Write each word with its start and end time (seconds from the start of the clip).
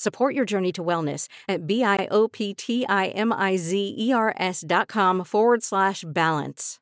Support 0.00 0.36
your 0.36 0.44
journey 0.44 0.70
to 0.74 0.84
wellness 0.84 1.26
at 1.48 1.66
B-I-O-P-T-I-M-I-Z-E-R-S 1.66 4.64
dot 4.64 4.86
com 4.86 5.24
forward 5.24 5.64
slash 5.64 6.04
balance. 6.06 6.78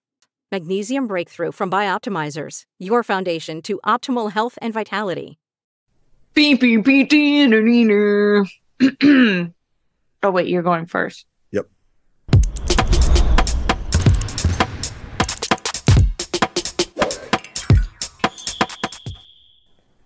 Magnesium 0.52 1.06
Breakthrough 1.06 1.50
from 1.50 1.70
Bioptimizers, 1.70 2.64
your 2.78 3.02
foundation 3.02 3.62
to 3.62 3.80
optimal 3.86 4.32
health 4.32 4.58
and 4.60 4.74
vitality. 4.74 5.38
Beep, 6.34 6.60
beep, 6.60 6.84
beep, 6.84 7.08
dee-dee-dee-dee. 7.08 8.42
oh, 10.22 10.30
wait, 10.30 10.48
you're 10.48 10.62
going 10.62 10.84
first. 10.84 11.24
Yep. 11.52 11.70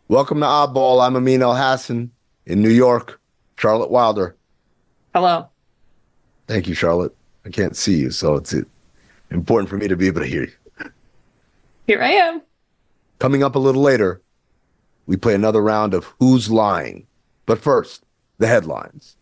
Welcome 0.06 0.38
to 0.38 0.46
Oddball. 0.46 1.04
I'm 1.04 1.16
Amin 1.16 1.42
El 1.42 1.56
Hassan 1.56 2.12
in 2.50 2.60
New 2.60 2.70
York. 2.70 3.20
Charlotte 3.56 3.90
Wilder. 3.90 4.36
Hello. 5.14 5.48
Thank 6.46 6.66
you, 6.66 6.74
Charlotte. 6.74 7.14
I 7.44 7.50
can't 7.50 7.76
see 7.76 7.96
you, 7.96 8.10
so 8.10 8.34
it's 8.34 8.54
important 9.30 9.68
for 9.68 9.76
me 9.76 9.86
to 9.86 9.96
be 9.96 10.06
able 10.06 10.22
to 10.22 10.26
hear 10.26 10.44
you. 10.44 10.90
Here 11.86 12.02
I 12.02 12.10
am. 12.10 12.42
Coming 13.18 13.42
up 13.42 13.54
a 13.54 13.58
little 13.58 13.82
later, 13.82 14.22
we 15.06 15.16
play 15.16 15.34
another 15.34 15.62
round 15.62 15.94
of 15.94 16.12
Who's 16.18 16.50
Lying. 16.50 17.06
But 17.46 17.58
first, 17.58 18.04
the 18.38 18.46
headlines. 18.46 19.16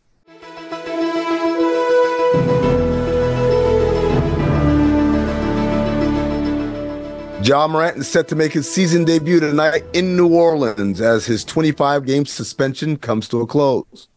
Ja 7.43 7.66
Morant 7.69 7.97
is 7.99 8.09
set 8.09 8.28
to 8.28 8.37
make 8.37 8.53
his 8.53 8.71
season 8.71 9.04
debut 9.04 9.41
tonight 9.41 9.84
in 9.93 10.16
New 10.16 10.28
Orleans 10.34 11.00
as 11.00 11.25
his 11.25 11.44
25 11.44 12.04
game 12.04 12.26
suspension 12.26 12.97
comes 12.97 13.28
to 13.28 13.41
a 13.41 13.47
close. 13.47 14.09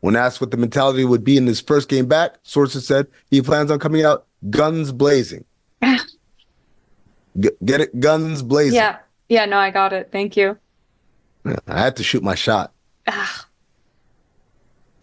When 0.00 0.14
asked 0.14 0.40
what 0.40 0.52
the 0.52 0.56
mentality 0.56 1.04
would 1.04 1.24
be 1.24 1.36
in 1.36 1.46
his 1.46 1.60
first 1.60 1.88
game 1.88 2.06
back, 2.06 2.36
sources 2.44 2.86
said 2.86 3.08
he 3.30 3.42
plans 3.42 3.70
on 3.70 3.80
coming 3.80 4.04
out 4.04 4.26
guns 4.48 4.92
blazing. 4.92 5.44
G- 5.82 7.50
get 7.64 7.80
it? 7.80 7.98
Guns 7.98 8.42
blazing. 8.42 8.76
Yeah. 8.76 8.98
Yeah, 9.28 9.44
no, 9.44 9.58
I 9.58 9.70
got 9.70 9.92
it. 9.92 10.10
Thank 10.10 10.36
you. 10.36 10.56
I 11.66 11.80
had 11.80 11.96
to 11.96 12.04
shoot 12.04 12.22
my 12.22 12.34
shot. 12.34 12.72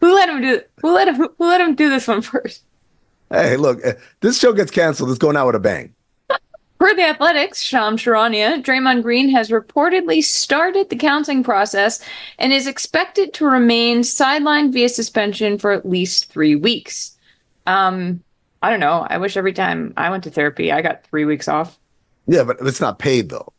Who 0.01 0.13
let 0.13 0.29
him 0.29 0.41
do 0.41 0.61
who 0.81 0.93
let 0.93 1.07
him 1.07 1.15
who 1.15 1.33
let 1.39 1.61
him 1.61 1.73
do 1.75 1.89
this 1.89 2.07
one 2.07 2.21
first? 2.21 2.63
Hey, 3.31 3.57
look, 3.57 3.79
eh, 3.83 3.93
this 4.21 4.37
show 4.39 4.53
gets 4.53 4.69
canceled. 4.69 5.09
It's 5.09 5.17
going 5.17 5.35
out 5.35 5.47
with 5.47 5.55
a 5.55 5.59
bang. 5.59 5.94
Per 6.79 6.93
the 6.93 7.03
Athletics, 7.07 7.61
Shams 7.61 8.01
Charania, 8.01 8.61
Draymond 8.61 9.01
Green 9.01 9.29
has 9.29 9.49
reportedly 9.49 10.21
started 10.23 10.89
the 10.89 10.95
counseling 10.97 11.43
process 11.43 12.01
and 12.37 12.51
is 12.51 12.67
expected 12.67 13.33
to 13.35 13.45
remain 13.45 14.01
sidelined 14.01 14.73
via 14.73 14.89
suspension 14.89 15.57
for 15.57 15.71
at 15.71 15.87
least 15.87 16.25
three 16.31 16.55
weeks. 16.55 17.15
Um, 17.65 18.21
I 18.61 18.69
don't 18.69 18.81
know. 18.81 19.07
I 19.09 19.17
wish 19.17 19.37
every 19.37 19.53
time 19.53 19.93
I 19.95 20.09
went 20.09 20.23
to 20.25 20.29
therapy, 20.29 20.71
I 20.71 20.81
got 20.81 21.05
three 21.05 21.23
weeks 21.25 21.47
off. 21.47 21.79
Yeah, 22.27 22.43
but 22.43 22.57
it's 22.61 22.81
not 22.81 22.99
paid 22.99 23.29
though. 23.29 23.53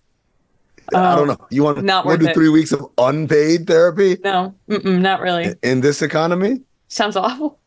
I 0.95 1.17
don't 1.17 1.27
know. 1.27 1.39
You 1.51 1.65
want, 1.65 1.83
not 1.83 2.05
you 2.05 2.09
want 2.11 2.19
worth 2.19 2.19
to 2.21 2.25
do 2.27 2.31
it. 2.31 2.35
three 2.35 2.49
weeks 2.49 2.71
of 2.71 2.87
unpaid 2.99 3.67
therapy 3.67 4.19
No, 4.23 4.55
not 4.69 5.21
really. 5.21 5.55
in 5.63 5.81
this 5.81 6.01
economy? 6.03 6.61
Sounds 6.89 7.17
awful. 7.17 7.59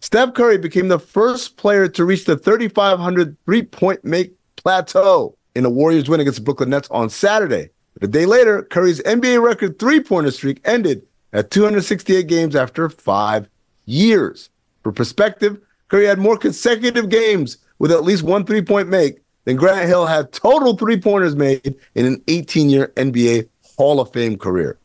Steph 0.00 0.34
Curry 0.34 0.58
became 0.58 0.88
the 0.88 0.98
first 0.98 1.56
player 1.56 1.88
to 1.88 2.04
reach 2.04 2.24
the 2.24 2.36
3,500 2.36 3.36
three 3.46 3.62
point 3.62 4.04
make 4.04 4.34
plateau 4.62 5.36
in 5.54 5.62
the 5.62 5.70
Warriors 5.70 6.08
win 6.08 6.20
against 6.20 6.38
the 6.38 6.44
Brooklyn 6.44 6.70
Nets 6.70 6.88
on 6.90 7.10
Saturday. 7.10 7.70
But 7.94 8.04
a 8.04 8.08
day 8.08 8.26
later, 8.26 8.62
Curry's 8.62 9.00
NBA 9.02 9.42
record 9.42 9.78
three 9.78 10.00
pointer 10.00 10.30
streak 10.30 10.60
ended 10.64 11.02
at 11.32 11.50
268 11.50 12.26
games 12.26 12.56
after 12.56 12.88
five 12.88 13.48
years. 13.86 14.50
For 14.82 14.92
perspective, 14.92 15.58
Curry 15.88 16.06
had 16.06 16.18
more 16.18 16.36
consecutive 16.36 17.08
games 17.08 17.58
with 17.78 17.90
at 17.90 18.04
least 18.04 18.22
one 18.22 18.44
three 18.44 18.62
point 18.62 18.88
make 18.88 19.20
than 19.44 19.56
Grant 19.56 19.88
Hill 19.88 20.06
had 20.06 20.32
total 20.32 20.76
three 20.76 21.00
pointers 21.00 21.34
made 21.34 21.74
in 21.94 22.06
an 22.06 22.22
18 22.28 22.70
year 22.70 22.92
NBA 22.96 23.48
Hall 23.76 24.00
of 24.00 24.12
Fame 24.12 24.36
career. 24.36 24.78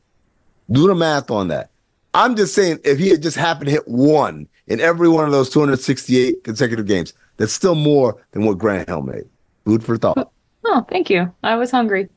Do 0.72 0.88
the 0.88 0.96
math 0.96 1.30
on 1.30 1.50
that. 1.50 1.69
I'm 2.14 2.35
just 2.35 2.56
saying, 2.56 2.80
if 2.85 2.97
he 2.97 3.09
had 3.09 3.22
just 3.22 3.35
happened 3.35 3.66
to 3.66 3.74
hit 3.74 3.88
one 3.88 4.47
in 4.68 4.80
every 4.80 5.09
one 5.09 5.25
of 5.25 5.31
those 5.31 5.50
268 5.50 6.44
consecutive 6.44 6.88
games, 6.88 7.14
that's 7.38 7.52
still 7.52 7.75
more 7.75 8.24
than 8.31 8.46
what 8.46 8.58
Grant 8.58 8.88
Hill 8.88 9.02
made. 9.02 9.25
Food 9.66 9.84
for 9.84 9.98
thought. 9.98 10.18
Oh, 10.18 10.31
oh, 10.66 10.86
thank 10.90 11.09
you. 11.09 11.34
I 11.44 11.56
was 11.56 11.72
hungry. 11.72 12.09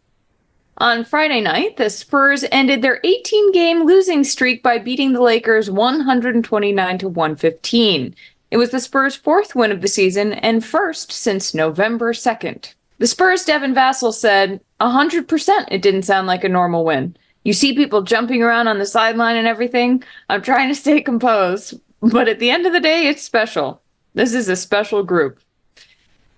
On 0.80 1.04
Friday 1.04 1.40
night, 1.40 1.76
the 1.76 1.90
Spurs 1.90 2.44
ended 2.52 2.82
their 2.82 3.00
18 3.02 3.52
game 3.52 3.84
losing 3.84 4.22
streak 4.22 4.62
by 4.62 4.78
beating 4.78 5.12
the 5.12 5.22
Lakers 5.22 5.70
129 5.70 6.98
to 6.98 7.08
115. 7.08 8.14
It 8.50 8.56
was 8.56 8.70
the 8.70 8.78
Spurs' 8.78 9.16
fourth 9.16 9.54
win 9.56 9.72
of 9.72 9.80
the 9.80 9.88
season 9.88 10.34
and 10.34 10.64
first 10.64 11.10
since 11.10 11.54
November 11.54 12.12
2nd. 12.12 12.74
The 12.98 13.06
Spurs' 13.06 13.44
Devin 13.44 13.74
Vassell 13.74 14.14
said, 14.14 14.60
100% 14.80 15.64
it 15.70 15.82
didn't 15.82 16.02
sound 16.02 16.26
like 16.26 16.44
a 16.44 16.48
normal 16.48 16.84
win. 16.84 17.16
You 17.44 17.52
see 17.54 17.74
people 17.74 18.02
jumping 18.02 18.42
around 18.42 18.68
on 18.68 18.78
the 18.78 18.86
sideline 18.86 19.36
and 19.36 19.48
everything. 19.48 20.04
I'm 20.28 20.42
trying 20.42 20.68
to 20.68 20.74
stay 20.74 21.00
composed, 21.00 21.80
but 22.00 22.28
at 22.28 22.38
the 22.38 22.50
end 22.50 22.66
of 22.66 22.72
the 22.72 22.80
day, 22.80 23.08
it's 23.08 23.22
special. 23.22 23.82
This 24.14 24.34
is 24.34 24.48
a 24.48 24.56
special 24.56 25.02
group. 25.02 25.40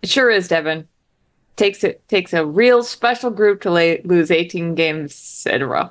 It 0.02 0.08
sure 0.08 0.30
is, 0.30 0.48
Devin 0.48 0.88
takes 1.60 1.84
it 1.84 2.08
takes 2.08 2.32
a 2.32 2.44
real 2.44 2.82
special 2.82 3.30
group 3.30 3.60
to 3.60 3.70
lay, 3.70 4.00
lose 4.04 4.30
18 4.30 4.74
games 4.74 5.46
in 5.48 5.60
a 5.60 5.66
row. 5.66 5.90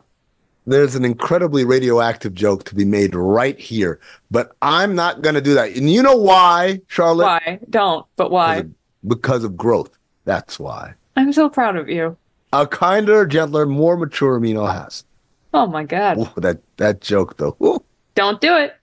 There's 0.65 0.95
an 0.95 1.05
incredibly 1.05 1.63
radioactive 1.63 2.33
joke 2.33 2.63
to 2.65 2.75
be 2.75 2.85
made 2.85 3.15
right 3.15 3.57
here, 3.57 3.99
but 4.31 4.55
I'm 4.61 4.95
not 4.95 5.21
going 5.21 5.35
to 5.35 5.41
do 5.41 5.53
that. 5.53 5.75
And 5.75 5.89
you 5.89 6.01
know 6.01 6.15
why, 6.15 6.81
Charlotte? 6.87 7.25
Why? 7.25 7.59
Don't. 7.69 8.05
But 8.15 8.31
why? 8.31 8.65
Because 9.07 9.43
of 9.43 9.55
growth. 9.55 9.97
That's 10.25 10.59
why. 10.59 10.95
I'm 11.15 11.33
so 11.33 11.49
proud 11.49 11.75
of 11.75 11.87
you. 11.87 12.17
A 12.51 12.65
kinder, 12.65 13.25
gentler, 13.25 13.65
more 13.65 13.95
mature 13.95 14.37
Amin 14.37 14.57
El 14.57 14.67
Hassan. 14.67 15.05
Oh 15.53 15.67
my 15.67 15.83
god. 15.83 16.17
Ooh, 16.17 16.41
that 16.41 16.59
that 16.77 17.01
joke 17.01 17.37
though. 17.37 17.55
Ooh. 17.63 17.83
Don't 18.15 18.41
do 18.41 18.55
it. 18.55 18.75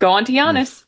Go 0.00 0.10
on 0.10 0.24
to 0.24 0.32
Giannis. 0.32 0.83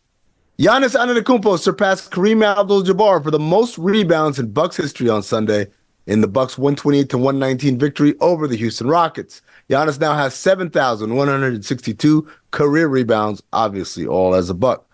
Giannis 0.58 0.98
Antetokounmpo 0.98 1.58
surpassed 1.58 2.10
Kareem 2.10 2.42
Abdul-Jabbar 2.42 3.22
for 3.22 3.30
the 3.30 3.38
most 3.38 3.76
rebounds 3.76 4.38
in 4.38 4.52
Bucks 4.52 4.74
history 4.78 5.06
on 5.06 5.22
Sunday 5.22 5.66
in 6.06 6.22
the 6.22 6.28
Bucks 6.28 6.56
128 6.56 7.10
to 7.10 7.18
119 7.18 7.78
victory 7.78 8.14
over 8.20 8.48
the 8.48 8.56
Houston 8.56 8.86
Rockets. 8.86 9.42
Giannis 9.68 10.00
now 10.00 10.14
has 10.14 10.34
7,162 10.34 12.28
career 12.52 12.88
rebounds, 12.88 13.42
obviously 13.52 14.06
all 14.06 14.34
as 14.34 14.48
a 14.48 14.54
Buck. 14.54 14.88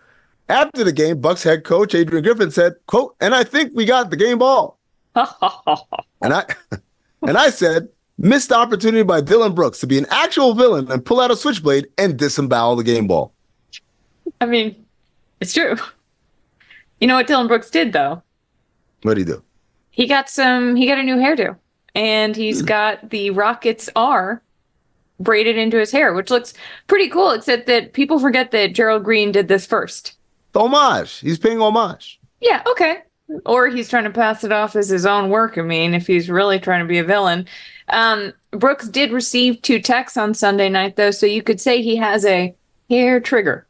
After 0.49 0.83
the 0.83 0.93
game, 0.93 1.21
Bucks 1.21 1.45
head 1.45 1.63
coach 1.63 1.95
Adrian 1.95 2.25
Griffin 2.25 2.51
said, 2.51 2.75
quote, 2.89 3.15
and 3.21 3.33
I 3.33 3.45
think 3.45 3.71
we 3.73 3.85
got 3.85 4.11
the 4.11 4.17
game 4.17 4.39
ball. 4.39 4.81
and 5.15 6.35
I 6.35 6.45
and 7.23 7.39
I 7.39 7.51
said, 7.51 7.89
missed 8.19 8.51
opportunity 8.51 9.05
by 9.05 9.21
Dillon 9.21 9.55
Brooks 9.55 9.79
to 9.81 9.87
be 9.87 9.99
an 9.99 10.07
actual 10.11 10.55
villain 10.55 10.91
and 10.91 11.05
pull 11.05 11.21
out 11.21 11.31
a 11.31 11.37
switchblade 11.37 11.87
and 11.99 12.19
disembowel 12.19 12.75
the 12.75 12.83
game 12.83 13.07
ball. 13.07 13.33
I 14.41 14.47
mean, 14.47 14.75
it's 15.43 15.53
true. 15.53 15.77
You 17.01 17.09
know 17.09 17.17
what 17.17 17.27
Dillon 17.27 17.49
Brooks 17.49 17.69
did 17.69 17.93
though? 17.93 18.23
What 19.03 19.15
did 19.15 19.27
he 19.27 19.33
do? 19.33 19.43
He 19.91 20.07
got 20.07 20.31
some 20.31 20.77
he 20.77 20.87
got 20.87 20.99
a 20.99 21.03
new 21.03 21.17
hairdo. 21.17 21.57
And 21.95 22.35
he's 22.35 22.63
got 22.63 23.11
the 23.11 23.31
Rockets 23.31 23.91
R 23.95 24.43
braided 25.21 25.59
into 25.59 25.79
his 25.79 25.91
hair, 25.91 26.15
which 26.15 26.31
looks 26.31 26.55
pretty 26.87 27.09
cool, 27.09 27.33
except 27.33 27.67
that 27.67 27.93
people 27.93 28.19
forget 28.19 28.51
that 28.53 28.75
Gerald 28.75 29.05
Green 29.05 29.31
did 29.31 29.49
this 29.49 29.67
first. 29.67 30.15
Homage. 30.55 31.19
He's 31.19 31.39
paying 31.39 31.61
homage. 31.61 32.19
Yeah, 32.41 32.63
okay. 32.67 33.03
Or 33.45 33.69
he's 33.69 33.89
trying 33.89 34.05
to 34.05 34.11
pass 34.11 34.43
it 34.43 34.53
off 34.53 34.75
as 34.75 34.89
his 34.89 35.05
own 35.05 35.29
work. 35.29 35.59
I 35.59 35.63
mean, 35.63 35.93
if 35.93 36.07
he's 36.07 36.31
really 36.31 36.59
trying 36.59 36.81
to 36.81 36.89
be 36.89 36.99
a 36.99 37.05
villain. 37.05 37.47
Um, 37.89 38.33
Brooks 38.53 38.89
did 38.89 39.13
receive 39.13 39.61
two 39.61 39.81
texts 39.81 40.17
on 40.17 40.35
Sunday 40.35 40.69
night, 40.69 40.97
though, 40.97 41.11
so 41.11 41.27
you 41.27 41.43
could 41.43 41.61
say 41.61 41.83
he 41.83 41.97
has 41.97 42.25
a 42.25 42.55
hair 42.89 43.21
trigger. 43.21 43.67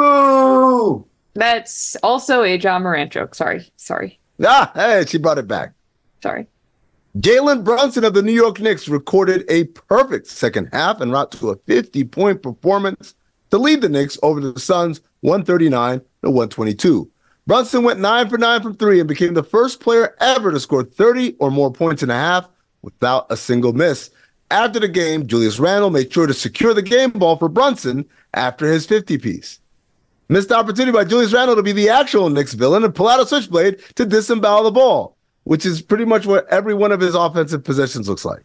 Boo! 0.00 1.06
That's 1.34 1.94
also 1.96 2.42
a 2.42 2.56
Ja 2.56 2.78
Morant 2.78 3.12
joke. 3.12 3.34
Sorry. 3.34 3.70
Sorry. 3.76 4.18
Ah, 4.42 4.72
hey, 4.74 5.04
she 5.06 5.18
brought 5.18 5.36
it 5.36 5.46
back. 5.46 5.74
Sorry. 6.22 6.46
Jalen 7.18 7.64
Brunson 7.64 8.04
of 8.04 8.14
the 8.14 8.22
New 8.22 8.32
York 8.32 8.60
Knicks 8.60 8.88
recorded 8.88 9.44
a 9.50 9.64
perfect 9.64 10.26
second 10.26 10.70
half 10.72 11.02
and 11.02 11.12
route 11.12 11.32
to 11.32 11.50
a 11.50 11.56
50 11.56 12.04
point 12.04 12.42
performance 12.42 13.14
to 13.50 13.58
lead 13.58 13.82
the 13.82 13.90
Knicks 13.90 14.18
over 14.22 14.40
the 14.40 14.58
Suns 14.58 15.02
139 15.20 15.98
to 15.98 16.30
122. 16.30 17.10
Brunson 17.46 17.82
went 17.82 18.00
9 18.00 18.30
for 18.30 18.38
9 18.38 18.62
from 18.62 18.76
3 18.76 19.00
and 19.00 19.08
became 19.08 19.34
the 19.34 19.42
first 19.42 19.80
player 19.80 20.16
ever 20.20 20.50
to 20.50 20.60
score 20.60 20.82
30 20.82 21.36
or 21.40 21.50
more 21.50 21.70
points 21.70 22.02
in 22.02 22.08
a 22.08 22.14
half 22.14 22.48
without 22.80 23.26
a 23.28 23.36
single 23.36 23.74
miss. 23.74 24.08
After 24.50 24.80
the 24.80 24.88
game, 24.88 25.26
Julius 25.26 25.58
Randle 25.58 25.90
made 25.90 26.10
sure 26.10 26.26
to 26.26 26.32
secure 26.32 26.72
the 26.72 26.80
game 26.80 27.10
ball 27.10 27.36
for 27.36 27.50
Brunson 27.50 28.06
after 28.32 28.66
his 28.66 28.86
50 28.86 29.18
piece. 29.18 29.60
Missed 30.30 30.52
opportunity 30.52 30.92
by 30.92 31.02
Julius 31.02 31.32
Randle 31.32 31.56
to 31.56 31.62
be 31.62 31.72
the 31.72 31.88
actual 31.88 32.30
Knicks 32.30 32.54
villain 32.54 32.84
and 32.84 32.94
pull 32.94 33.08
out 33.08 33.18
a 33.18 33.26
switchblade 33.26 33.80
to 33.96 34.06
disembowel 34.06 34.62
the 34.62 34.70
ball, 34.70 35.16
which 35.42 35.66
is 35.66 35.82
pretty 35.82 36.04
much 36.04 36.24
what 36.24 36.46
every 36.46 36.72
one 36.72 36.92
of 36.92 37.00
his 37.00 37.16
offensive 37.16 37.64
possessions 37.64 38.08
looks 38.08 38.24
like. 38.24 38.44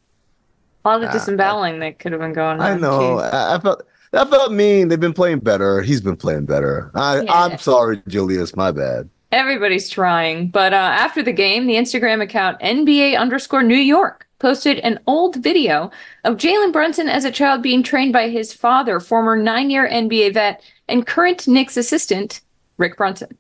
A 0.83 0.89
lot 0.89 1.03
of 1.03 1.11
disemboweling 1.11 1.77
that 1.81 1.99
could 1.99 2.11
have 2.11 2.21
been 2.21 2.33
going 2.33 2.59
on. 2.59 2.61
I 2.61 2.75
know. 2.75 3.19
I, 3.19 3.57
I 3.57 3.59
felt 3.59 3.83
that 4.09 4.31
felt 4.31 4.51
mean. 4.51 4.87
They've 4.87 4.99
been 4.99 5.13
playing 5.13 5.41
better. 5.41 5.83
He's 5.83 6.01
been 6.01 6.17
playing 6.17 6.47
better. 6.47 6.89
I, 6.95 7.21
Yeah. 7.21 7.31
I'm 7.31 7.59
sorry, 7.59 8.01
Julius. 8.07 8.55
My 8.55 8.71
bad. 8.71 9.07
Everybody's 9.31 9.87
trying. 9.87 10.47
But 10.47 10.73
uh, 10.73 10.77
after 10.77 11.21
the 11.21 11.33
game, 11.33 11.67
the 11.67 11.75
Instagram 11.75 12.19
account 12.19 12.59
NBA 12.61 13.15
underscore 13.15 13.61
New 13.61 13.75
York 13.75 14.25
posted 14.39 14.79
an 14.79 14.99
old 15.05 15.35
video 15.37 15.91
of 16.23 16.37
Jalen 16.37 16.73
Brunson 16.73 17.09
as 17.09 17.25
a 17.25 17.31
child 17.31 17.61
being 17.61 17.83
trained 17.83 18.13
by 18.13 18.29
his 18.29 18.53
father, 18.53 18.99
former 18.99 19.35
nine 19.35 19.69
year 19.69 19.87
NBA 19.87 20.33
vet 20.33 20.63
and 20.87 21.05
current 21.05 21.47
Knicks 21.47 21.77
assistant, 21.77 22.41
Rick 22.77 22.97
Brunson. 22.97 23.37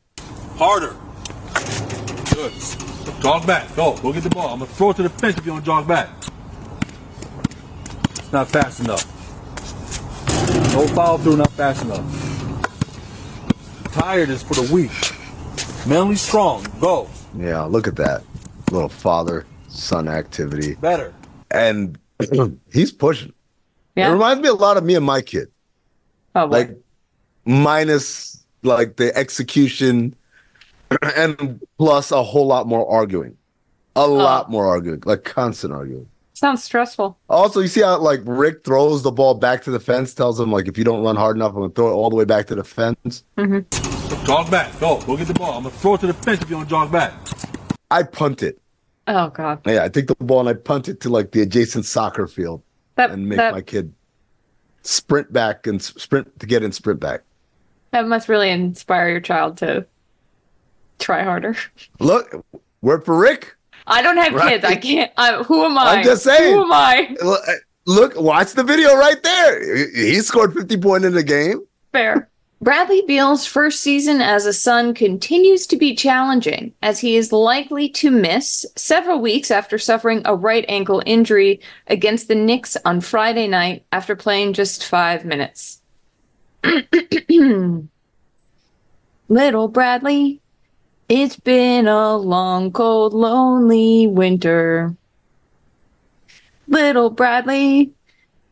Harder. 0.55 0.95
Good. 2.33 2.53
Jog 3.21 3.45
back. 3.47 3.73
Go. 3.75 3.97
Go 3.97 4.13
get 4.13 4.23
the 4.23 4.29
ball. 4.29 4.53
I'm 4.53 4.59
gonna 4.59 4.71
throw 4.71 4.91
it 4.91 4.97
to 4.97 5.03
the 5.03 5.09
fence 5.09 5.37
if 5.37 5.45
you 5.45 5.51
don't 5.51 5.63
jog 5.63 5.87
back. 5.87 6.09
It's 8.11 8.31
not 8.31 8.47
fast 8.47 8.79
enough. 8.81 9.05
No 10.73 10.87
follow 10.87 11.17
through, 11.17 11.37
not 11.37 11.51
fast 11.51 11.83
enough. 11.83 12.03
Tired 13.93 14.29
is 14.29 14.43
for 14.43 14.55
the 14.55 14.73
weak. 14.73 14.91
Mentally 15.87 16.15
strong. 16.15 16.65
Go. 16.81 17.07
Yeah, 17.37 17.63
look 17.63 17.87
at 17.87 17.95
that 17.97 18.23
little 18.71 18.89
father 18.89 19.45
son 19.67 20.07
activity, 20.07 20.75
Better. 20.75 21.13
and 21.51 21.97
he's 22.73 22.91
pushing. 22.91 23.33
Yeah. 23.95 24.09
It 24.09 24.13
reminds 24.13 24.41
me 24.41 24.49
a 24.49 24.53
lot 24.53 24.77
of 24.77 24.83
me 24.83 24.95
and 24.95 25.05
my 25.05 25.21
kid. 25.21 25.49
oh, 26.35 26.47
boy. 26.47 26.51
like 26.51 26.77
minus 27.45 28.43
like 28.63 28.95
the 28.97 29.15
execution 29.17 30.15
and 31.15 31.61
plus 31.77 32.11
a 32.11 32.23
whole 32.23 32.47
lot 32.47 32.67
more 32.67 32.89
arguing 32.89 33.37
a 33.95 33.99
oh. 33.99 34.13
lot 34.13 34.49
more 34.49 34.65
arguing 34.65 35.01
like 35.05 35.23
constant 35.23 35.73
arguing 35.73 36.07
sounds 36.33 36.63
stressful. 36.63 37.17
also 37.29 37.61
you 37.61 37.67
see 37.67 37.81
how 37.81 37.97
like 37.97 38.19
rick 38.25 38.63
throws 38.63 39.03
the 39.03 39.11
ball 39.11 39.33
back 39.33 39.63
to 39.63 39.71
the 39.71 39.79
fence 39.79 40.13
tells 40.13 40.39
him 40.39 40.51
like 40.51 40.67
if 40.67 40.77
you 40.77 40.83
don't 40.83 41.03
run 41.03 41.15
hard 41.15 41.35
enough 41.35 41.51
i'm 41.51 41.61
gonna 41.61 41.69
throw 41.69 41.87
it 41.89 41.93
all 41.93 42.09
the 42.09 42.15
way 42.15 42.25
back 42.25 42.45
to 42.47 42.55
the 42.55 42.63
fence 42.63 43.23
mm-hmm. 43.37 43.59
Jog 44.25 44.49
back. 44.49 44.79
Go. 44.79 44.99
Go 45.01 45.17
get 45.17 45.27
the 45.27 45.33
ball. 45.33 45.57
I'm 45.57 45.63
gonna 45.63 45.75
throw 45.75 45.95
it 45.95 46.01
to 46.01 46.07
the 46.07 46.13
fence 46.13 46.41
if 46.41 46.49
you 46.49 46.55
don't 46.55 46.69
jog 46.69 46.91
back. 46.91 47.13
i 47.91 48.03
punt 48.03 48.43
it 48.43 48.59
Oh, 49.07 49.29
God. 49.29 49.61
yeah 49.67 49.83
i 49.83 49.89
take 49.89 50.07
the 50.07 50.15
ball 50.15 50.39
and 50.39 50.49
i 50.49 50.53
punt 50.53 50.87
it 50.89 50.99
to 51.01 51.09
like 51.09 51.31
the 51.31 51.41
adjacent 51.41 51.85
soccer 51.85 52.25
field 52.27 52.63
That, 52.95 53.11
and 53.11 53.29
make 53.29 53.37
that, 53.37 53.53
my 53.53 53.61
kid 53.61 53.93
sprint 54.81 55.31
back 55.31 55.67
and 55.67 55.79
sprint 55.81 56.39
to 56.39 56.47
get 56.47 56.63
in 56.63 56.71
sprint 56.71 56.99
back 56.99 57.21
that 57.95 58.07
must 58.07 58.27
really 58.27 58.49
inspire 58.49 59.07
your 59.09 59.21
child 59.21 59.57
to 59.59 59.85
try 60.99 61.23
harder. 61.23 61.55
look 61.99 62.45
work 62.81 63.05
for 63.05 63.17
rick 63.17 63.55
I 63.87 64.01
don't 64.01 64.17
have 64.17 64.33
Right. 64.33 64.49
kids. 64.49 64.65
I 64.65 64.75
can't. 64.77 65.11
I, 65.15 65.43
who 65.43 65.63
am 65.63 65.77
I? 65.77 65.97
I'm 65.97 66.03
just 66.03 66.23
saying. 66.23 66.55
Who 66.55 66.63
am 66.63 66.73
I? 66.73 67.15
Look- 67.23 67.47
uh, 67.47 67.51
look 67.85 68.19
watch 68.19 68.53
the 68.53 68.63
video 68.63 68.95
right 68.95 69.21
there 69.21 69.87
he 69.91 70.15
scored 70.21 70.53
50 70.55 70.77
points 70.77 71.05
in 71.05 71.13
the 71.13 71.23
game 71.23 71.61
Fair. 71.91 72.27
Bradley 72.61 73.03
Beal's 73.05 73.45
first 73.45 73.81
season 73.81 74.21
as 74.21 74.45
a 74.47 74.53
Sun 74.53 74.95
continues 74.95 75.67
to 75.67 75.77
be 75.77 75.93
challenging, 75.93 76.73
as 76.81 76.99
he 76.99 77.15
is 77.15 77.31
likely 77.31 77.89
to 77.89 78.09
miss 78.09 78.65
several 78.75 79.19
weeks 79.19 79.51
after 79.51 79.77
suffering 79.77 80.21
a 80.25 80.33
right 80.35 80.65
ankle 80.67 81.03
injury 81.05 81.59
against 81.87 82.27
the 82.27 82.33
Knicks 82.33 82.75
on 82.85 83.01
Friday 83.01 83.47
night 83.47 83.85
after 83.91 84.15
playing 84.15 84.53
just 84.53 84.85
five 84.87 85.25
minutes. 85.25 85.81
Little 89.29 89.67
Bradley, 89.67 90.41
it's 91.07 91.35
been 91.35 91.87
a 91.87 92.17
long, 92.17 92.71
cold, 92.71 93.13
lonely 93.13 94.07
winter. 94.07 94.95
Little 96.67 97.11
Bradley, 97.11 97.91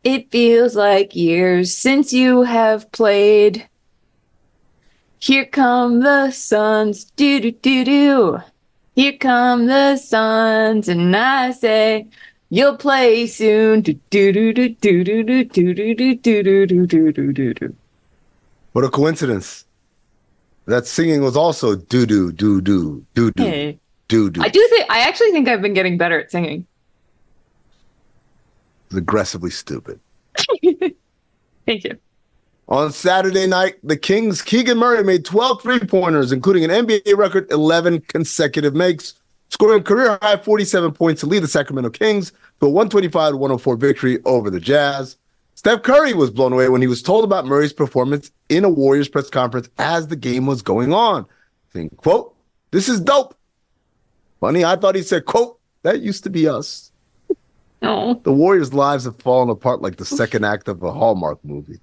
it 0.04 0.30
feels 0.30 0.76
like 0.76 1.16
years 1.16 1.76
since 1.76 2.12
you 2.12 2.42
have 2.42 2.92
played. 2.92 3.68
Here 5.18 5.46
come 5.46 6.00
the 6.00 6.30
suns, 6.30 7.04
do 7.16 7.40
do 7.40 7.50
do 7.50 7.84
do. 7.84 8.38
Here 8.94 9.16
come 9.18 9.66
the 9.66 9.96
suns, 9.96 10.88
and 10.88 11.16
I 11.16 11.50
say 11.50 12.06
you'll 12.48 12.76
play 12.76 13.26
soon. 13.26 13.80
Do 13.80 13.94
do 14.10 14.32
do 14.32 14.52
do 14.52 14.68
do 14.68 15.04
do 15.04 15.24
do 15.24 15.44
do 15.44 15.94
do 15.94 16.14
do 16.14 16.14
do 16.14 16.66
do 16.66 16.86
do 16.86 17.12
do 17.12 17.32
do 17.32 17.54
do. 17.54 17.74
What 18.74 18.84
a 18.84 18.90
coincidence. 18.90 19.66
That 20.66 20.84
singing 20.84 21.22
was 21.22 21.36
also 21.36 21.76
doo 21.76 22.06
doo 22.06 22.32
doo 22.32 22.60
doo 22.60 23.06
doo 23.14 23.30
doo 23.30 23.42
Hey. 23.44 23.78
doo 24.08 24.30
doo. 24.30 24.42
I 24.42 24.48
do 24.48 24.66
think 24.68 24.90
I 24.90 25.02
actually 25.02 25.30
think 25.30 25.46
I've 25.46 25.62
been 25.62 25.74
getting 25.74 25.96
better 25.96 26.18
at 26.18 26.32
singing. 26.32 26.66
It's 28.86 28.96
aggressively 28.96 29.50
stupid. 29.50 30.00
Thank 31.66 31.84
you. 31.84 31.98
On 32.68 32.90
Saturday 32.90 33.46
night, 33.46 33.76
the 33.84 33.96
Kings' 33.96 34.42
Keegan 34.42 34.76
Murray 34.78 35.04
made 35.04 35.24
12 35.24 35.62
three 35.62 35.78
pointers, 35.78 36.32
including 36.32 36.64
an 36.64 36.70
NBA 36.70 37.16
record 37.16 37.48
11 37.52 38.00
consecutive 38.08 38.74
makes, 38.74 39.14
scoring 39.50 39.82
a 39.82 39.84
career 39.84 40.18
high 40.20 40.36
47 40.38 40.90
points 40.92 41.20
to 41.20 41.26
lead 41.26 41.44
the 41.44 41.48
Sacramento 41.48 41.90
Kings 41.90 42.32
to 42.58 42.66
a 42.66 42.70
125 42.70 43.34
104 43.34 43.76
victory 43.76 44.18
over 44.24 44.50
the 44.50 44.58
Jazz. 44.58 45.16
Steph 45.54 45.82
Curry 45.82 46.14
was 46.14 46.30
blown 46.30 46.52
away 46.52 46.68
when 46.68 46.80
he 46.80 46.86
was 46.86 47.02
told 47.02 47.24
about 47.24 47.46
Murray's 47.46 47.72
performance 47.72 48.30
in 48.48 48.64
a 48.64 48.68
Warriors 48.68 49.08
press 49.08 49.30
conference 49.30 49.68
as 49.78 50.08
the 50.08 50.16
game 50.16 50.46
was 50.46 50.62
going 50.62 50.92
on. 50.92 51.26
Saying, 51.72 51.90
quote, 51.96 52.34
this 52.70 52.88
is 52.88 53.00
dope. 53.00 53.36
Funny, 54.40 54.64
I 54.64 54.76
thought 54.76 54.94
he 54.94 55.02
said, 55.02 55.24
quote, 55.24 55.58
that 55.82 56.00
used 56.00 56.24
to 56.24 56.30
be 56.30 56.48
us. 56.48 56.90
No, 57.82 58.20
The 58.24 58.32
Warriors' 58.32 58.72
lives 58.72 59.04
have 59.04 59.18
fallen 59.20 59.50
apart 59.50 59.82
like 59.82 59.96
the 59.96 60.04
second 60.06 60.44
act 60.44 60.68
of 60.68 60.82
a 60.82 60.90
Hallmark 60.92 61.38
movie. 61.44 61.78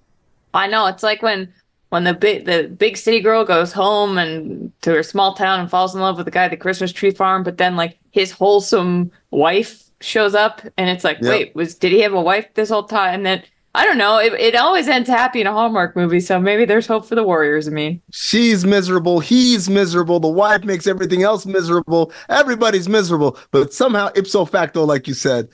I 0.54 0.68
know 0.68 0.88
it's 0.88 1.04
like 1.04 1.22
when 1.22 1.54
when 1.90 2.04
the 2.06 2.14
big 2.14 2.46
the 2.46 2.64
big 2.64 2.98
city 2.98 3.20
girl 3.20 3.46
goes 3.46 3.72
home 3.72 4.18
and 4.18 4.72
to 4.82 4.92
her 4.94 5.04
small 5.04 5.36
town 5.36 5.60
and 5.60 5.70
falls 5.70 5.94
in 5.94 6.02
love 6.02 6.18
with 6.18 6.26
the 6.26 6.32
guy 6.32 6.46
at 6.46 6.52
the 6.52 6.58
Christmas 6.58 6.92
tree 6.92 7.12
farm, 7.12 7.44
but 7.44 7.58
then 7.58 7.76
like 7.76 8.00
his 8.12 8.32
wholesome 8.32 9.12
wife 9.30 9.84
shows 10.02 10.34
up 10.34 10.62
and 10.78 10.90
it's 10.90 11.04
like, 11.04 11.18
Yep. 11.22 11.30
wait, 11.30 11.56
was 11.56 11.76
did 11.76 11.92
he 11.92 12.00
have 12.02 12.14
a 12.14 12.22
wife 12.22 12.48
this 12.56 12.70
whole 12.70 12.84
time? 12.84 13.14
And 13.14 13.26
then 13.26 13.44
I 13.74 13.86
don't 13.86 13.98
know. 13.98 14.18
It, 14.18 14.34
it 14.34 14.56
always 14.56 14.88
ends 14.90 15.08
happy 15.08 15.40
in 15.40 15.48
a 15.48 15.54
Hallmark 15.54 15.96
movie, 15.96 16.20
so 16.20 16.40
maybe 16.40 16.66
there's 16.66 16.88
hope 16.88 17.06
for 17.06 17.16
the 17.16 17.24
Warriors. 17.24 17.68
I 17.70 17.72
mean, 17.72 18.02
She's 18.12 18.66
miserable. 18.66 19.22
He's 19.22 19.70
miserable. 19.70 20.20
The 20.20 20.28
wife 20.28 20.66
makes 20.66 20.88
everything 20.88 21.24
else 21.24 21.46
miserable. 21.46 22.12
Everybody's 22.28 22.90
miserable. 22.90 23.38
But 23.52 23.74
somehow, 23.74 24.10
ipso 24.14 24.44
facto, 24.44 24.84
like 24.84 25.08
you 25.08 25.14
said, 25.14 25.48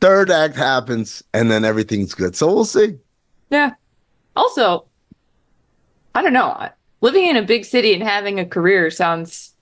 third 0.00 0.30
act 0.32 0.56
happens 0.56 1.22
and 1.32 1.48
then 1.48 1.64
everything's 1.64 2.12
good. 2.12 2.34
So 2.34 2.52
we'll 2.52 2.64
see. 2.64 2.98
yeah. 3.50 3.74
Also, 4.34 4.86
I 6.14 6.22
don't 6.22 6.32
know. 6.32 6.68
Living 7.02 7.26
in 7.26 7.36
a 7.36 7.42
big 7.42 7.64
city 7.64 7.92
and 7.94 8.02
having 8.02 8.40
a 8.40 8.46
career 8.46 8.90
sounds 8.90 9.52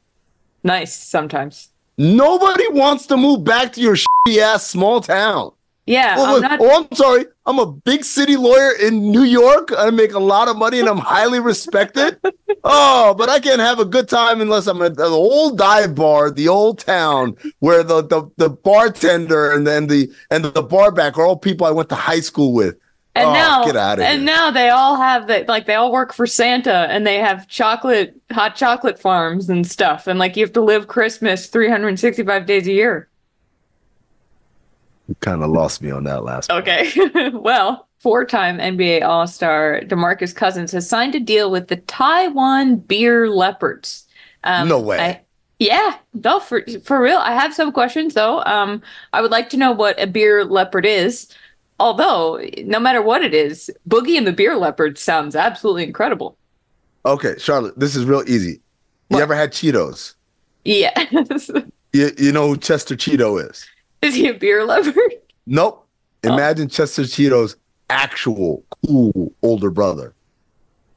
nice 0.65 0.95
sometimes. 0.97 1.69
Nobody 1.99 2.65
wants 2.71 3.07
to 3.09 3.17
move 3.19 3.45
back 3.45 3.73
to 3.75 3.81
your 3.83 3.97
shitty 3.97 4.39
ass 4.39 4.67
small 4.67 5.01
town. 5.03 5.53
Yeah, 5.91 6.15
Oh, 6.19 6.37
I'm 6.37 6.43
not. 6.43 6.61
oh, 6.61 6.85
I'm 6.91 6.97
sorry. 6.97 7.25
I'm 7.47 7.59
a 7.59 7.67
big 7.67 8.05
city 8.05 8.37
lawyer 8.37 8.73
in 8.81 9.11
New 9.11 9.25
York. 9.25 9.71
I 9.77 9.91
make 9.91 10.13
a 10.13 10.19
lot 10.21 10.47
of 10.49 10.57
money 10.57 10.79
and 10.81 10.89
I'm 10.89 10.99
highly 10.99 11.41
respected. 11.41 12.19
Oh, 12.63 13.15
but 13.17 13.31
I 13.31 13.41
can't 13.41 13.61
have 13.61 13.79
a 13.81 13.87
good 13.87 14.07
time 14.07 14.43
unless 14.43 14.67
I'm 14.67 14.83
at 14.83 14.95
the 14.97 15.05
old 15.07 15.57
dive 15.57 15.95
bar, 15.95 16.31
the 16.31 16.49
old 16.49 16.79
town, 16.81 17.35
where 17.61 17.83
the 17.83 18.03
the, 18.03 18.31
the 18.37 18.51
bartender 18.51 19.53
and 19.53 19.67
then 19.67 19.87
the 19.87 20.13
and 20.31 20.45
the 20.45 20.63
bar 20.63 20.93
back 20.93 21.17
are 21.17 21.25
all 21.25 21.37
people 21.39 21.67
I 21.67 21.71
went 21.71 21.89
to 21.89 21.95
high 21.95 22.21
school 22.21 22.53
with. 22.53 22.77
and 23.15 23.29
Oh, 23.29 23.33
now, 23.33 23.65
get 23.65 23.77
outta 23.77 24.05
and 24.05 24.19
here. 24.19 24.27
now 24.27 24.51
they 24.51 24.69
all 24.69 24.97
have 24.97 25.27
that. 25.29 25.49
Like 25.49 25.65
they 25.67 25.75
all 25.75 25.91
work 25.91 26.13
for 26.13 26.27
Santa, 26.27 26.87
and 26.91 27.07
they 27.07 27.17
have 27.17 27.49
chocolate, 27.49 28.21
hot 28.31 28.57
chocolate 28.57 28.99
farms 28.99 29.49
and 29.49 29.67
stuff. 29.67 30.07
And 30.07 30.19
like 30.19 30.37
you 30.37 30.45
have 30.45 30.53
to 30.53 30.61
live 30.61 30.87
Christmas 30.87 31.47
365 31.47 32.45
days 32.45 32.67
a 32.67 32.73
year. 32.73 33.09
You 35.11 35.17
kind 35.19 35.43
of 35.43 35.51
lost 35.51 35.83
me 35.83 35.91
on 35.91 36.05
that 36.05 36.23
last. 36.23 36.49
one. 36.51 36.63
Okay. 36.63 37.31
well, 37.35 37.89
four 37.99 38.25
time 38.25 38.59
NBA 38.59 39.03
All 39.03 39.27
Star 39.27 39.81
DeMarcus 39.83 40.33
Cousins 40.35 40.71
has 40.71 40.89
signed 40.89 41.17
a 41.17 41.21
deal 41.21 41.51
with 41.51 41.67
the 41.67 41.77
Taiwan 41.77 42.77
Beer 42.77 43.29
Leopards. 43.29 44.07
Um, 44.45 44.69
No 44.69 44.79
way. 44.81 44.99
I- 45.01 45.21
yeah, 45.59 45.97
no, 46.15 46.41
for, 46.41 46.63
for 46.85 47.03
real. 47.03 47.19
I 47.19 47.35
have 47.35 47.53
some 47.53 47.71
questions 47.71 48.15
though. 48.15 48.43
Um, 48.45 48.81
I 49.13 49.21
would 49.21 49.31
like 49.31 49.51
to 49.51 49.59
know 49.59 49.73
what 49.73 50.01
a 50.01 50.07
beer 50.07 50.43
leopard 50.47 50.87
is. 50.87 51.29
Although, 51.79 52.41
no 52.65 52.81
matter 52.81 53.03
what 53.03 53.23
it 53.23 53.35
is, 53.35 53.71
Boogie 53.89 54.17
and 54.17 54.27
the 54.27 54.33
Beer 54.33 54.57
Leopard 54.57 54.97
sounds 54.97 55.37
absolutely 55.37 55.83
incredible. 55.85 56.37
Okay, 57.05 57.35
Charlotte, 57.39 57.79
this 57.79 57.95
is 57.97 58.05
real 58.07 58.23
easy. 58.27 58.53
You 58.53 58.61
What? 59.17 59.23
ever 59.23 59.35
had 59.35 59.53
Cheetos? 59.53 60.15
Yeah. 60.65 60.93
You, 61.93 62.13
you 62.17 62.31
know 62.31 62.47
who 62.47 62.57
Chester 62.57 62.95
Cheeto 62.95 63.51
is? 63.51 63.67
Is 64.03 64.15
he 64.15 64.29
a 64.29 64.35
beer 64.35 64.65
leopard? 64.65 65.13
Nope. 65.47 65.87
Oh. 66.25 66.33
Imagine 66.35 66.69
Chester 66.69 67.03
Cheeto's 67.03 67.57
actual 67.89 68.63
cool 68.87 69.33
older 69.43 69.71
brother. 69.71 70.15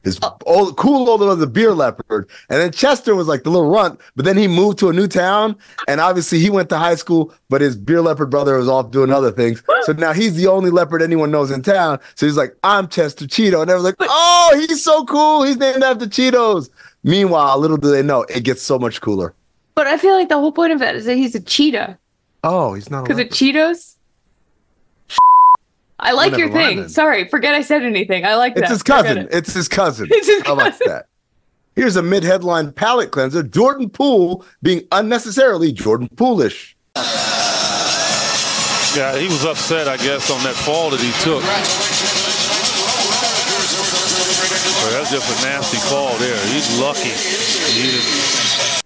His 0.04 0.20
Oh. 0.22 0.36
old, 0.46 0.76
cool 0.76 1.10
older 1.10 1.26
brother, 1.26 1.40
the 1.40 1.48
beer 1.48 1.72
leopard. 1.74 2.30
And 2.50 2.60
then 2.60 2.72
Chester 2.74 3.16
was 3.16 3.28
like 3.28 3.44
the 3.44 3.50
little 3.50 3.70
runt, 3.70 4.02
but 4.18 4.26
then 4.26 4.36
he 4.36 4.50
moved 4.50 4.78
to 4.80 4.90
a 4.90 4.94
new 4.94 5.08
town. 5.08 5.56
And 5.88 6.02
obviously 6.02 6.40
he 6.40 6.50
went 6.50 6.68
to 6.70 6.78
high 6.78 6.96
school, 6.96 7.34
but 7.50 7.62
his 7.62 7.78
beer 7.78 8.02
leopard 8.02 8.30
brother 8.30 8.58
was 8.58 8.68
off 8.68 8.92
doing 8.92 9.14
other 9.14 9.32
things. 9.32 9.64
So 9.84 9.94
now 9.94 10.12
he's 10.12 10.36
the 10.36 10.48
only 10.48 10.72
leopard 10.72 11.02
anyone 11.02 11.32
knows 11.32 11.52
in 11.52 11.62
town. 11.62 12.00
So 12.16 12.26
he's 12.26 12.36
like, 12.36 12.54
I'm 12.66 12.90
Chester 12.90 13.26
Cheeto. 13.26 13.62
And 13.62 13.72
everyone's 13.72 13.96
like, 13.98 14.10
oh, 14.12 14.66
he's 14.68 14.84
so 14.84 15.06
cool. 15.06 15.44
He's 15.44 15.56
named 15.58 15.84
after 15.84 16.06
Cheetos. 16.06 16.70
Meanwhile, 17.06 17.58
little 17.60 17.78
do 17.78 17.90
they 17.90 18.04
know, 18.04 18.24
it 18.24 18.44
gets 18.44 18.62
so 18.62 18.78
much 18.78 19.00
cooler. 19.00 19.34
But 19.74 19.88
I 19.88 19.98
feel 19.98 20.16
like 20.16 20.28
the 20.30 20.38
whole 20.38 20.52
point 20.52 20.74
of 20.74 20.80
that 20.80 20.96
is 20.96 21.06
that 21.06 21.16
he's 21.16 21.34
a 21.34 21.40
cheetah. 21.42 21.98
Oh, 22.44 22.74
he's 22.74 22.90
not 22.90 23.04
Because 23.06 23.20
of. 23.20 23.28
Cheetos? 23.28 23.96
I 26.00 26.12
like 26.12 26.36
your 26.38 26.50
thing. 26.50 26.78
Ryan. 26.80 26.90
Sorry, 26.90 27.28
forget 27.30 27.56
I 27.56 27.62
said 27.62 27.84
anything. 27.84 28.26
I 28.26 28.36
like 28.36 28.56
that. 28.56 28.64
It's 28.64 28.70
that. 28.70 28.74
his 28.74 28.84
cousin. 28.84 29.18
it. 29.20 29.30
It's 29.32 29.54
his 29.54 29.68
cousin. 29.70 30.08
It's 30.12 30.28
his 30.28 30.44
How 30.44 30.54
about 30.54 30.72
cousin. 30.72 30.88
that? 30.88 31.06
Here's 31.76 31.96
a 31.96 32.04
mid-headline 32.04 32.74
palate 32.74 33.12
cleanser: 33.12 33.42
Jordan 33.42 33.90
Poole 33.90 34.46
being 34.62 34.86
unnecessarily 34.92 35.72
Jordan 35.72 36.10
Poolish. 36.16 36.76
Yeah, 38.96 39.18
he 39.18 39.26
was 39.26 39.44
upset, 39.46 39.88
I 39.88 39.98
guess, 39.98 40.30
on 40.30 40.44
that 40.44 40.54
fall 40.54 40.92
that 40.92 41.00
he 41.00 41.10
took. 41.24 41.42
But 44.84 44.92
that's 44.92 45.10
just 45.10 45.26
a 45.26 45.46
nasty 45.48 45.78
fall 45.90 46.14
there. 46.18 46.38
He's 46.54 46.80
lucky. 46.80 47.10
He 47.10 47.90
didn't 47.90 48.33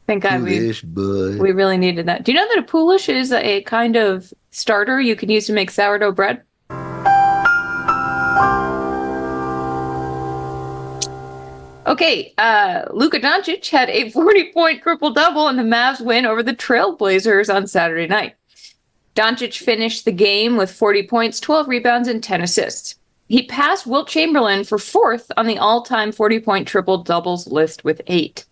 Thank 0.08 0.24
God 0.24 0.42
we, 0.44 0.58
Poolish, 0.58 0.82
bud. 0.84 1.38
we 1.38 1.52
really 1.52 1.78
needed 1.78 2.06
that. 2.06 2.24
Do 2.24 2.32
you 2.32 2.38
know 2.38 2.48
that 2.48 2.60
a 2.60 2.64
poolish 2.64 3.10
is 3.10 3.34
a 3.34 3.62
kind 3.64 3.98
of 3.98 4.34
starter 4.52 5.02
you 5.02 5.18
can 5.18 5.30
use 5.30 5.48
to 5.48 5.54
make 5.54 5.70
sourdough 5.70 6.14
bread? 6.14 6.44
Okay, 11.88 12.34
uh, 12.38 12.84
Luka 12.92 13.20
Doncic 13.20 13.70
had 13.70 13.90
a 13.90 14.10
40 14.12 14.54
point 14.54 14.82
triple 14.82 15.12
double 15.12 15.50
in 15.50 15.58
the 15.58 15.64
Mavs 15.64 16.00
win 16.00 16.26
over 16.26 16.42
the 16.42 16.54
Trailblazers 16.56 17.54
on 17.54 17.68
Saturday 17.68 18.08
night. 18.08 18.36
Doncic 19.16 19.58
finished 19.58 20.06
the 20.06 20.12
game 20.12 20.56
with 20.56 20.72
40 20.72 21.08
points, 21.08 21.40
12 21.40 21.68
rebounds, 21.68 22.08
and 22.08 22.24
10 22.24 22.42
assists. 22.42 22.96
He 23.28 23.46
passed 23.46 23.88
Wilt 23.88 24.08
Chamberlain 24.08 24.64
for 24.64 24.78
fourth 24.78 25.32
on 25.36 25.48
the 25.48 25.58
all 25.58 25.82
time 25.82 26.14
40 26.14 26.40
point 26.40 26.68
triple 26.68 27.00
doubles 27.00 27.48
list 27.48 27.84
with 27.84 28.02
eight. 28.08 28.46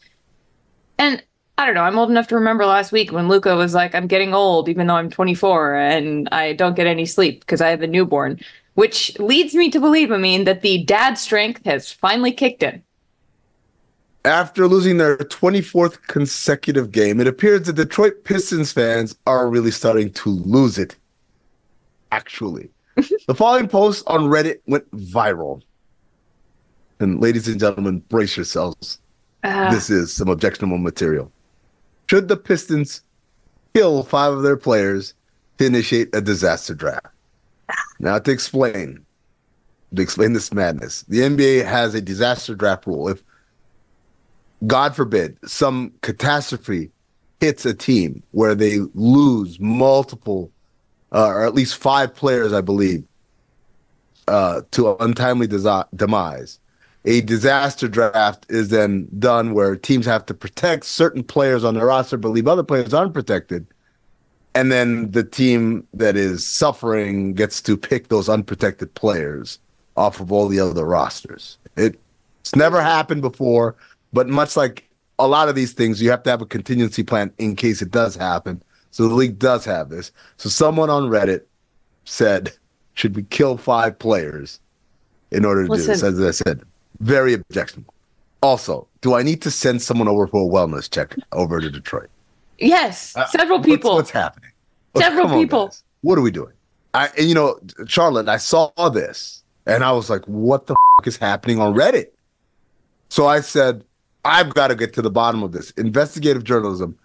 And 0.97 1.24
I 1.57 1.65
don't 1.65 1.75
know, 1.75 1.83
I'm 1.83 1.97
old 1.97 2.09
enough 2.09 2.27
to 2.27 2.35
remember 2.35 2.65
last 2.65 2.91
week 2.91 3.13
when 3.13 3.29
Luka 3.29 3.55
was 3.55 3.74
like, 3.74 3.95
I'm 3.95 4.07
getting 4.07 4.33
old, 4.33 4.67
even 4.67 4.88
though 4.88 4.95
I'm 4.95 5.09
24 5.09 5.75
and 5.75 6.27
I 6.31 6.51
don't 6.53 6.75
get 6.75 6.85
any 6.85 7.05
sleep 7.05 7.39
because 7.39 7.62
I 7.62 7.69
have 7.69 7.81
a 7.81 7.88
newborn, 7.88 8.41
which 8.74 9.17
leads 9.19 9.55
me 9.55 9.71
to 9.71 9.79
believe, 9.79 10.12
I 10.12 10.17
mean, 10.17 10.43
that 10.43 10.62
the 10.62 10.83
dad 10.83 11.13
strength 11.13 11.63
has 11.63 11.91
finally 11.91 12.33
kicked 12.33 12.62
in. 12.62 12.83
After 14.25 14.67
losing 14.67 14.97
their 14.97 15.17
24th 15.17 16.01
consecutive 16.07 16.91
game, 16.91 17.21
it 17.21 17.27
appears 17.27 17.62
the 17.62 17.74
Detroit 17.74 18.25
Pistons 18.25 18.74
fans 18.74 19.15
are 19.25 19.47
really 19.47 19.71
starting 19.71 20.12
to 20.13 20.29
lose 20.29 20.77
it. 20.77 20.97
Actually, 22.12 22.69
the 23.27 23.35
following 23.35 23.67
post 23.67 24.03
on 24.07 24.21
Reddit 24.21 24.59
went 24.67 24.89
viral. 24.91 25.62
And 27.00 27.21
ladies 27.21 27.47
and 27.47 27.59
gentlemen, 27.59 28.00
brace 28.09 28.35
yourselves. 28.35 29.00
Uh, 29.43 29.69
this 29.71 29.89
is 29.89 30.12
some 30.12 30.27
objectionable 30.27 30.79
material. 30.79 31.31
Should 32.07 32.27
the 32.27 32.38
Pistons 32.38 33.01
kill 33.74 34.03
five 34.03 34.33
of 34.33 34.43
their 34.43 34.57
players 34.57 35.13
to 35.57 35.65
initiate 35.65 36.13
a 36.13 36.21
disaster 36.21 36.74
draft? 36.74 37.07
Now, 38.00 38.19
to 38.19 38.31
explain, 38.31 39.05
to 39.95 40.01
explain 40.01 40.33
this 40.33 40.53
madness, 40.53 41.03
the 41.03 41.19
NBA 41.19 41.65
has 41.65 41.95
a 41.95 42.01
disaster 42.01 42.55
draft 42.55 42.85
rule. 42.85 43.09
If, 43.09 43.24
God 44.67 44.95
forbid, 44.95 45.38
some 45.45 45.93
catastrophe 46.01 46.91
hits 47.39 47.65
a 47.65 47.74
team 47.74 48.24
where 48.31 48.55
they 48.55 48.79
lose 48.93 49.59
multiple, 49.59 50.51
uh, 51.12 51.27
or 51.27 51.45
at 51.45 51.53
least 51.53 51.77
five 51.77 52.13
players, 52.13 52.53
I 52.53 52.62
believe, 52.62 53.03
uh, 54.27 54.62
to 54.71 54.95
untimely 54.97 55.47
desi- 55.47 55.88
demise, 55.95 56.59
a 57.05 57.21
disaster 57.21 57.88
draft 57.88 58.45
is 58.50 58.69
then 58.69 59.07
done 59.19 59.53
where 59.53 59.75
teams 59.75 60.05
have 60.07 60.25
to 60.25 60.33
protect 60.33 60.85
certain 60.85 61.24
players 61.24 61.63
on 61.63 61.75
their 61.75 61.85
roster 61.85 62.17
but 62.17 62.29
leave 62.29 62.47
other 62.47 62.63
players 62.63 62.93
unprotected. 62.93 63.65
And 64.55 64.71
then 64.71 65.12
the 65.12 65.24
team 65.24 65.85
that 65.93 66.15
is 66.15 66.47
suffering 66.47 67.33
gets 67.33 67.62
to 67.63 67.77
pick 67.77 68.07
those 68.07 68.27
unprotected 68.27 68.93
players 68.95 69.59
off 69.95 70.19
of 70.19 70.31
all 70.31 70.47
the 70.47 70.59
other 70.59 70.85
rosters. 70.85 71.57
It, 71.77 72.00
it's 72.41 72.55
never 72.55 72.81
happened 72.81 73.21
before 73.21 73.75
but 74.12 74.27
much 74.27 74.55
like 74.57 74.89
a 75.19 75.27
lot 75.27 75.50
of 75.50 75.55
these 75.55 75.74
things 75.74 76.01
you 76.01 76.09
have 76.09 76.24
to 76.24 76.29
have 76.29 76.41
a 76.41 76.45
contingency 76.45 77.03
plan 77.03 77.31
in 77.38 77.55
case 77.55 77.81
it 77.81 77.91
does 77.91 78.15
happen. 78.15 78.63
So 78.91 79.07
the 79.07 79.13
league 79.13 79.38
does 79.38 79.65
have 79.65 79.89
this. 79.89 80.12
So 80.38 80.50
someone 80.50 80.89
on 80.89 81.09
reddit 81.09 81.41
said 82.05 82.53
should 82.93 83.15
we 83.15 83.24
kill 83.24 83.57
five 83.57 84.00
players 84.00 84.59
in 85.31 85.43
order 85.43 85.67
to 85.67 85.69
do 85.69 85.83
this? 85.83 86.01
As 86.01 86.19
i 86.19 86.31
said 86.31 86.63
very 86.99 87.33
objectionable. 87.33 87.93
Also, 88.41 88.87
do 89.01 89.13
I 89.15 89.23
need 89.23 89.41
to 89.43 89.51
send 89.51 89.81
someone 89.81 90.07
over 90.07 90.27
for 90.27 90.43
a 90.47 90.51
wellness 90.51 90.89
check 90.89 91.15
over 91.31 91.59
to 91.59 91.69
Detroit? 91.69 92.09
yes, 92.59 93.15
Uh, 93.15 93.25
several 93.27 93.57
what's- 93.59 93.67
people. 93.69 93.95
What's, 93.95 94.11
happening? 94.11 94.51
Several 94.97 95.27
people. 95.29 95.65
guys. 95.67 95.83
What 96.01 96.17
are 96.17 96.21
we 96.21 96.31
doing? 96.31 96.53
I 96.93 97.09
and 97.17 97.27
you 97.27 97.35
know, 97.35 97.59
Charlotte, 97.87 98.29
I 98.29 98.37
saw 98.37 98.71
this 98.89 99.43
and 99.65 99.83
I 99.83 99.91
was 99.91 100.09
like, 100.09 100.23
what 100.25 100.67
the 100.67 100.75
f- 101.01 101.07
is 101.07 101.17
happening 101.17 101.59
on 101.59 101.73
Reddit? 101.73 102.07
So 103.09 103.27
I 103.27 103.41
said, 103.41 103.83
I've 104.23 104.53
got 104.53 104.69
to 104.69 104.75
get 104.75 104.93
to 104.93 105.01
the 105.01 105.09
bottom 105.11 105.43
of 105.43 105.51
this. 105.51 105.71
Investigative 105.71 106.43
journalism. 106.45 106.97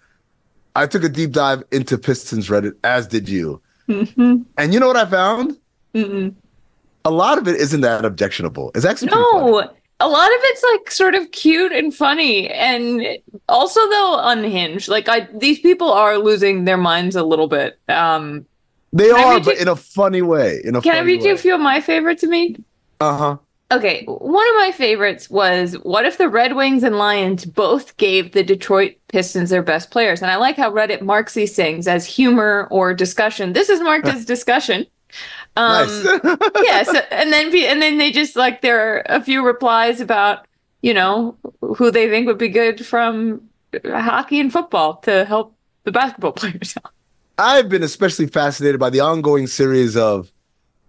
I 0.77 0.87
took 0.87 1.03
a 1.03 1.09
deep 1.09 1.33
dive 1.33 1.65
into 1.73 1.99
Pistons 1.99 2.49
Reddit, 2.49 2.75
as 2.85 3.07
did 3.09 3.29
you. 3.29 3.61
Mhm. 3.89 4.45
And 4.57 4.73
you 4.73 4.79
know 4.79 4.87
what 4.87 4.97
I 4.97 5.07
found? 5.07 5.57
Mm-mm. 5.95 6.33
A 7.05 7.11
lot 7.11 7.39
of 7.39 7.49
it 7.49 7.57
isn't 7.57 7.81
that 7.81 8.05
objectionable. 8.05 8.71
It's 8.77 8.85
actually. 8.85 9.11
No, 9.11 9.69
a 10.01 10.09
lot 10.09 10.27
of 10.29 10.39
it's 10.45 10.63
like 10.73 10.91
sort 10.91 11.15
of 11.15 11.31
cute 11.31 11.73
and 11.73 11.95
funny, 11.95 12.49
and 12.49 13.19
also 13.49 13.81
though 13.89 14.19
unhinged. 14.23 14.89
Like 14.89 15.09
I, 15.09 15.29
these 15.35 15.61
people 15.61 15.91
are 15.93 16.19
losing 16.19 16.65
their 16.65 16.79
minds 16.79 17.17
a 17.17 17.23
little 17.23 17.49
bit. 17.49 17.79
Um, 17.89 18.47
They 18.93 19.11
are, 19.11 19.39
but 19.41 19.57
you- 19.57 19.63
in 19.63 19.69
a 19.69 19.77
funny 19.77 20.23
way. 20.23 20.61
In 20.65 20.75
a 20.75 20.81
Can 20.83 20.97
I 20.97 21.01
read 21.01 21.23
you 21.23 21.33
a 21.33 21.37
few 21.37 21.55
of 21.55 21.61
my 21.61 21.81
favorites, 21.81 22.25
Amin? 22.25 22.65
Uh 23.01 23.17
huh. 23.17 23.37
Okay, 23.73 24.03
one 24.07 24.49
of 24.49 24.55
my 24.57 24.73
favorites 24.73 25.31
was 25.31 25.75
what 25.85 26.05
if 26.05 26.19
the 26.19 26.29
Red 26.29 26.57
Wings 26.57 26.83
and 26.83 26.99
Lions 26.99 27.45
both 27.45 27.97
gave 27.99 28.33
the 28.33 28.43
Detroit 28.43 28.97
Pistons 29.07 29.51
their 29.51 29.63
best 29.63 29.93
players? 29.93 30.23
And 30.23 30.31
I 30.31 30.37
like 30.37 30.57
how 30.57 30.73
Reddit 30.73 31.03
marks 31.03 31.35
these 31.35 31.55
things 31.55 31.87
as 31.87 32.05
humor 32.05 32.67
or 32.73 32.93
discussion. 32.95 33.53
This 33.53 33.69
is 33.69 33.81
marked 33.81 34.09
as 34.09 34.25
discussion. 34.37 34.87
Um, 35.57 35.87
nice. 35.87 36.37
yeah, 36.63 36.83
so, 36.85 36.99
and 37.11 37.33
then 37.33 37.55
and 37.55 37.83
then 37.83 37.99
they 37.99 38.11
just 38.11 38.37
like 38.37 38.61
there 38.61 38.81
are 38.81 39.03
a 39.07 39.23
few 39.23 39.45
replies 39.45 40.01
about 40.01 40.47
you 40.83 40.95
know 40.95 41.37
who 41.61 41.91
they 41.91 42.09
think 42.09 42.27
would 42.27 42.39
be 42.39 42.49
good 42.49 42.85
from 42.85 43.43
hockey 43.85 44.41
and 44.41 44.53
football 44.53 44.97
to 44.99 45.25
help 45.25 45.55
the 45.85 45.93
basketball 45.93 46.33
players 46.37 46.75
out. 46.85 46.93
I've 47.39 47.69
been 47.69 47.83
especially 47.83 48.27
fascinated 48.27 48.79
by 48.79 48.91
the 48.91 49.01
ongoing 49.01 49.47
series 49.47 49.97
of 49.97 50.31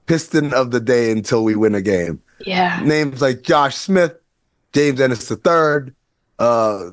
Piston 0.05 0.53
of 0.53 0.71
the 0.71 0.79
Day 0.79 1.11
until 1.11 1.43
we 1.43 1.55
win 1.55 1.75
a 1.75 1.81
game. 1.81 2.21
Yeah, 2.45 2.81
Names 2.83 3.21
like 3.21 3.43
Josh 3.43 3.75
Smith, 3.75 4.13
James 4.73 4.99
Ennis 4.99 5.29
III, 5.31 5.93
uh, 6.39 6.89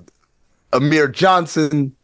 Amir 0.73 1.09
Johnson, 1.09 1.95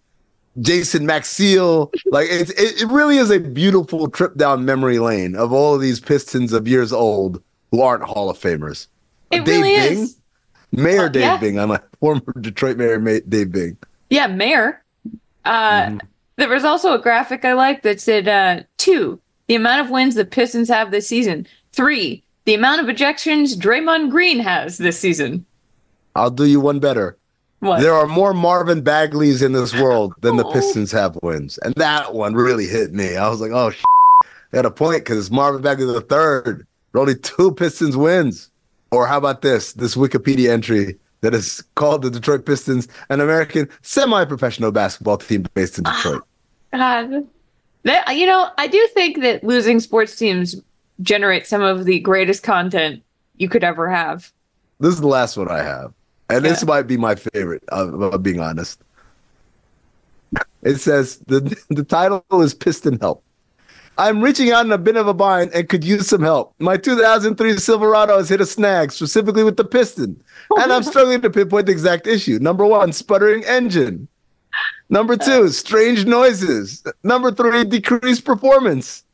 Jason 0.60 1.06
Maxiell. 1.06 1.92
Like 2.06 2.28
it's, 2.30 2.50
it, 2.52 2.82
it 2.82 2.88
really 2.88 3.18
is 3.18 3.30
a 3.30 3.40
beautiful 3.40 4.08
trip 4.08 4.36
down 4.36 4.64
memory 4.64 4.98
lane 4.98 5.34
of 5.36 5.52
all 5.52 5.74
of 5.74 5.80
these 5.80 6.00
Pistons 6.00 6.52
of 6.52 6.68
years 6.68 6.92
old 6.92 7.42
who 7.70 7.80
aren't 7.82 8.04
Hall 8.04 8.30
of 8.30 8.38
Famers. 8.38 8.86
it 9.30 9.44
Dave 9.44 9.62
really 9.62 9.76
Bing, 9.76 9.98
is. 10.02 10.16
Mayor 10.72 11.04
Uh, 11.06 11.08
Dave 11.08 11.22
yeah. 11.22 11.36
Bing. 11.38 11.58
I'm 11.58 11.70
a 11.70 11.82
former 12.00 12.20
Detroit 12.40 12.76
Mayor 12.76 12.98
Ma- 13.00 13.18
Dave 13.28 13.50
Bing. 13.52 13.76
Yeah, 14.10 14.26
mayor. 14.28 14.82
Uh, 15.44 15.82
Mm-hmm. 15.86 15.98
There 16.36 16.48
was 16.48 16.64
also 16.64 16.94
a 16.94 16.98
graphic 16.98 17.44
I 17.44 17.52
liked 17.52 17.84
that 17.84 18.00
said 18.00 18.26
uh, 18.26 18.64
two, 18.76 19.20
the 19.46 19.54
amount 19.54 19.82
of 19.82 19.90
wins 19.90 20.16
the 20.16 20.24
Pistons 20.24 20.68
have 20.68 20.90
this 20.90 21.06
season. 21.06 21.46
Three, 21.72 22.24
the 22.44 22.54
amount 22.54 22.80
of 22.80 22.88
ejections 22.94 23.54
Draymond 23.56 24.10
Green 24.10 24.40
has 24.40 24.76
this 24.78 24.98
season. 24.98 25.46
I'll 26.16 26.32
do 26.32 26.44
you 26.44 26.58
one 26.58 26.80
better. 26.80 27.16
What? 27.64 27.80
There 27.80 27.94
are 27.94 28.06
more 28.06 28.34
Marvin 28.34 28.82
Bagleys 28.82 29.42
in 29.42 29.52
this 29.52 29.74
world 29.74 30.14
than 30.20 30.36
the 30.36 30.44
Oh. 30.44 30.52
Pistons 30.52 30.92
have 30.92 31.18
wins, 31.22 31.58
and 31.58 31.74
that 31.76 32.14
one 32.14 32.34
really 32.34 32.66
hit 32.66 32.92
me. 32.92 33.16
I 33.16 33.28
was 33.28 33.40
like, 33.40 33.52
"Oh, 33.52 33.70
shit. 33.70 33.84
they 34.50 34.58
had 34.58 34.66
a 34.66 34.70
point 34.70 35.04
because 35.04 35.30
Marvin 35.30 35.62
Bagley 35.62 35.86
the 35.86 36.00
third. 36.00 36.66
There 36.92 37.00
only 37.00 37.16
two 37.16 37.52
Pistons 37.52 37.96
wins." 37.96 38.50
Or 38.90 39.06
how 39.06 39.18
about 39.18 39.42
this? 39.42 39.72
This 39.72 39.96
Wikipedia 39.96 40.50
entry 40.50 40.96
that 41.22 41.34
is 41.34 41.64
called 41.74 42.02
the 42.02 42.10
Detroit 42.10 42.44
Pistons, 42.46 42.86
an 43.08 43.20
American 43.20 43.68
semi-professional 43.82 44.70
basketball 44.70 45.16
team 45.16 45.46
based 45.54 45.78
in 45.78 45.84
Detroit. 45.84 46.22
Ah, 46.74 47.02
God. 47.02 47.26
That, 47.84 48.16
you 48.16 48.26
know, 48.26 48.48
I 48.56 48.66
do 48.66 48.86
think 48.94 49.20
that 49.22 49.42
losing 49.42 49.80
sports 49.80 50.16
teams 50.16 50.54
generate 51.02 51.46
some 51.46 51.62
of 51.62 51.86
the 51.86 51.98
greatest 52.00 52.42
content 52.42 53.02
you 53.36 53.48
could 53.48 53.64
ever 53.64 53.90
have. 53.90 54.30
This 54.80 54.94
is 54.94 55.00
the 55.00 55.06
last 55.08 55.36
one 55.36 55.50
I 55.50 55.62
have, 55.62 55.92
and 56.30 56.44
this 56.44 56.64
might 56.64 56.86
be 56.86 56.96
my 56.96 57.14
favorite. 57.14 57.62
Uh, 57.70 57.88
of, 57.88 58.14
of 58.14 58.22
being 58.22 58.40
honest, 58.40 58.80
it 60.62 60.76
says 60.76 61.18
the 61.26 61.40
the 61.70 61.84
title 61.84 62.24
is 62.32 62.54
Piston 62.54 62.98
Help. 63.00 63.22
I'm 63.96 64.22
reaching 64.22 64.50
out 64.50 64.66
in 64.66 64.72
a 64.72 64.78
bit 64.78 64.96
of 64.96 65.06
a 65.06 65.14
bind 65.14 65.52
and 65.54 65.68
could 65.68 65.84
use 65.84 66.08
some 66.08 66.22
help. 66.22 66.52
My 66.58 66.76
2003 66.76 67.56
Silverado 67.58 68.16
has 68.16 68.28
hit 68.28 68.40
a 68.40 68.46
snag, 68.46 68.90
specifically 68.90 69.44
with 69.44 69.56
the 69.56 69.64
piston, 69.64 70.20
and 70.58 70.72
I'm 70.72 70.82
struggling 70.82 71.20
to 71.20 71.30
pinpoint 71.30 71.66
the 71.66 71.72
exact 71.72 72.08
issue. 72.08 72.38
Number 72.40 72.66
one, 72.66 72.92
sputtering 72.92 73.44
engine. 73.44 74.08
Number 74.88 75.16
two, 75.16 75.48
strange 75.48 76.06
noises. 76.06 76.82
Number 77.04 77.30
three, 77.30 77.64
decreased 77.64 78.24
performance. 78.24 79.04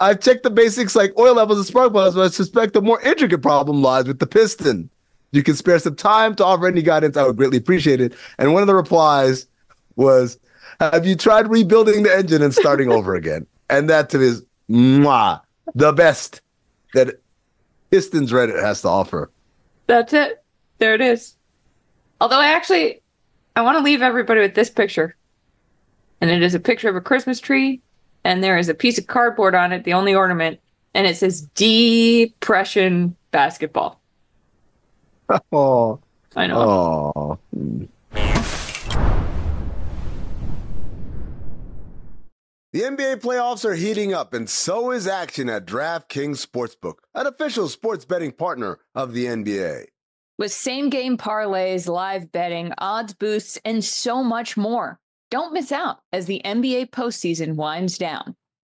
I've 0.00 0.20
checked 0.20 0.42
the 0.42 0.50
basics 0.50 0.96
like 0.96 1.12
oil 1.18 1.34
levels 1.34 1.58
and 1.58 1.66
spark 1.66 1.92
plugs, 1.92 2.14
but 2.14 2.22
I 2.22 2.28
suspect 2.28 2.72
the 2.72 2.82
more 2.82 3.00
intricate 3.02 3.42
problem 3.42 3.82
lies 3.82 4.06
with 4.06 4.18
the 4.18 4.26
piston. 4.26 4.90
You 5.34 5.42
can 5.42 5.56
spare 5.56 5.80
some 5.80 5.96
time 5.96 6.36
to 6.36 6.44
offer 6.44 6.68
any 6.68 6.80
guidance, 6.80 7.16
I 7.16 7.26
would 7.26 7.36
greatly 7.36 7.58
appreciate 7.58 8.00
it. 8.00 8.14
And 8.38 8.52
one 8.52 8.62
of 8.62 8.68
the 8.68 8.74
replies 8.74 9.48
was, 9.96 10.38
Have 10.78 11.04
you 11.04 11.16
tried 11.16 11.48
rebuilding 11.48 12.04
the 12.04 12.16
engine 12.16 12.40
and 12.40 12.54
starting 12.54 12.90
over 12.90 13.14
again? 13.16 13.46
And 13.68 13.90
that 13.90 14.10
to 14.10 14.18
me 14.18 14.26
is 14.26 14.44
mwah, 14.70 15.40
the 15.74 15.92
best 15.92 16.40
that 16.94 17.20
Pistons 17.90 18.30
Reddit 18.30 18.62
has 18.62 18.82
to 18.82 18.88
offer. 18.88 19.30
That's 19.88 20.12
it. 20.12 20.42
There 20.78 20.94
it 20.94 21.00
is. 21.00 21.34
Although 22.20 22.40
I 22.40 22.46
actually, 22.46 23.02
I 23.56 23.62
want 23.62 23.76
to 23.76 23.82
leave 23.82 24.02
everybody 24.02 24.40
with 24.40 24.54
this 24.54 24.70
picture. 24.70 25.16
And 26.20 26.30
it 26.30 26.42
is 26.42 26.54
a 26.54 26.60
picture 26.60 26.88
of 26.88 26.94
a 26.94 27.00
Christmas 27.00 27.40
tree, 27.40 27.80
and 28.22 28.42
there 28.42 28.56
is 28.56 28.68
a 28.68 28.74
piece 28.74 28.98
of 28.98 29.08
cardboard 29.08 29.54
on 29.54 29.72
it, 29.72 29.82
the 29.82 29.92
only 29.92 30.14
ornament, 30.14 30.60
and 30.94 31.06
it 31.08 31.16
says 31.16 31.42
Depression 31.54 33.16
Basketball. 33.32 34.00
Oh, 35.52 36.00
I 36.36 36.46
know. 36.46 37.12
oh. 37.16 37.38
The 42.72 42.80
NBA 42.80 43.20
playoffs 43.20 43.64
are 43.64 43.74
heating 43.74 44.12
up, 44.12 44.34
and 44.34 44.50
so 44.50 44.90
is 44.90 45.06
action 45.06 45.48
at 45.48 45.64
DraftKings 45.64 46.44
Sportsbook, 46.44 46.94
an 47.14 47.28
official 47.28 47.68
sports 47.68 48.04
betting 48.04 48.32
partner 48.32 48.78
of 48.96 49.12
the 49.14 49.26
NBA. 49.26 49.84
With 50.38 50.50
same 50.52 50.90
game 50.90 51.16
parlays, 51.16 51.86
live 51.86 52.32
betting, 52.32 52.72
odds 52.78 53.14
boosts, 53.14 53.60
and 53.64 53.84
so 53.84 54.24
much 54.24 54.56
more. 54.56 54.98
Don't 55.30 55.52
miss 55.52 55.70
out 55.70 56.00
as 56.12 56.26
the 56.26 56.42
NBA 56.44 56.90
postseason 56.90 57.54
winds 57.54 57.96
down. 57.96 58.34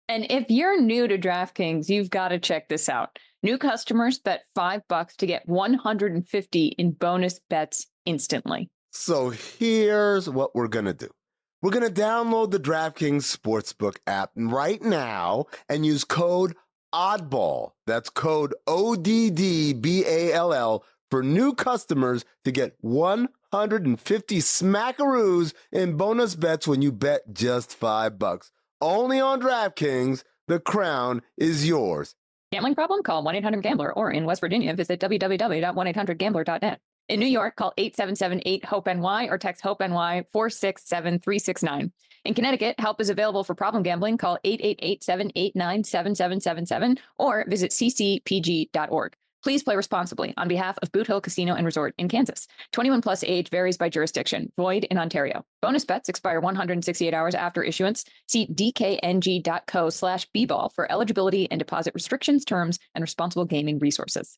And 0.09 0.27
if 0.31 0.51
you're 0.51 0.79
new 0.79 1.09
to 1.09 1.17
DraftKings, 1.17 1.89
you've 1.89 2.11
got 2.11 2.29
to 2.29 2.39
check 2.39 2.69
this 2.69 2.91
out. 2.91 3.19
New 3.47 3.59
customers 3.59 4.19
bet 4.19 4.43
five 4.57 4.83
bucks 4.89 5.15
to 5.19 5.25
get 5.25 5.49
150 5.49 6.67
in 6.67 6.91
bonus 6.91 7.39
bets 7.49 7.87
instantly. 8.05 8.69
So 8.91 9.31
here's 9.31 10.29
what 10.29 10.57
we're 10.57 10.67
going 10.67 10.87
to 10.87 10.93
do. 10.93 11.07
We're 11.63 11.71
going 11.71 11.87
to 11.87 12.01
download 12.03 12.51
the 12.51 12.59
DraftKings 12.59 13.23
Sportsbook 13.23 13.99
app 14.09 14.31
right 14.35 14.83
now 14.83 15.45
and 15.69 15.87
use 15.87 16.03
code 16.03 16.57
ODDBALL. 16.93 17.71
That's 17.87 18.11
code 18.11 18.53
O 18.67 18.97
D 18.97 19.31
D 19.31 19.73
B 19.75 20.05
A 20.05 20.33
L 20.33 20.53
L 20.53 20.85
for 21.09 21.23
new 21.23 21.55
customers 21.55 22.25
to 22.45 22.51
get 22.51 22.75
150 22.81 24.39
smackaroos 24.39 25.55
in 25.71 25.97
bonus 25.97 26.35
bets 26.35 26.67
when 26.67 26.83
you 26.83 26.91
bet 26.91 27.33
just 27.33 27.77
5 27.77 28.19
bucks. 28.19 28.51
Only 28.81 29.21
on 29.21 29.41
DraftKings, 29.41 30.25
the 30.49 30.59
crown 30.59 31.23
is 31.37 31.69
yours. 31.69 32.17
Gambling 32.53 32.77
problem? 32.77 33.03
Call 33.03 33.25
1 33.25 33.35
800 33.37 33.63
Gambler 33.63 33.93
or 33.93 34.13
in 34.13 34.25
West 34.25 34.41
Virginia, 34.41 34.73
visit 34.75 35.01
www.1800Gambler.net. 35.01 36.81
In 37.09 37.21
New 37.21 37.27
York, 37.27 37.57
call 37.57 37.73
877 37.77 38.43
8 38.47 38.65
HOPE 38.65 38.87
NY 38.87 39.29
or 39.29 39.39
text 39.39 39.63
HOPE 39.63 39.81
NY 39.81 40.25
467 40.33 41.19
369. 41.21 41.93
In 42.25 42.35
Connecticut, 42.35 42.79
help 42.79 43.01
is 43.01 43.11
available 43.11 43.43
for 43.45 43.55
problem 43.55 43.83
gambling. 43.83 44.17
Call 44.17 44.39
888 44.45 45.03
789 45.03 45.85
7777 45.85 46.99
or 47.19 47.45
visit 47.49 47.73
ccpg.org. 47.73 49.17
Please 49.47 49.63
play 49.63 49.77
responsibly 49.77 50.35
on 50.37 50.49
behalf 50.49 50.77
of 50.83 50.91
Boot 50.91 51.07
Hill 51.07 51.21
Casino 51.21 51.55
and 51.55 51.65
Resort 51.65 51.95
in 51.99 52.09
Kansas. 52.09 52.49
21 52.73 53.01
plus 53.01 53.23
age 53.23 53.49
varies 53.49 53.77
by 53.77 53.89
jurisdiction. 53.89 54.51
Void 54.57 54.83
in 54.91 54.99
Ontario. 54.99 55.45
Bonus 55.63 55.85
bets 55.85 56.09
expire 56.09 56.41
168 56.41 57.15
hours 57.15 57.33
after 57.37 57.63
issuance. 57.63 58.05
See 58.27 58.49
dkng.co 58.49 59.91
slash 59.91 60.29
bball 60.37 60.73
for 60.75 60.91
eligibility 60.91 61.49
and 61.49 61.61
deposit 61.61 61.95
restrictions, 61.95 62.45
terms, 62.45 62.81
and 62.97 63.03
responsible 63.03 63.45
gaming 63.45 63.79
resources. 63.79 64.37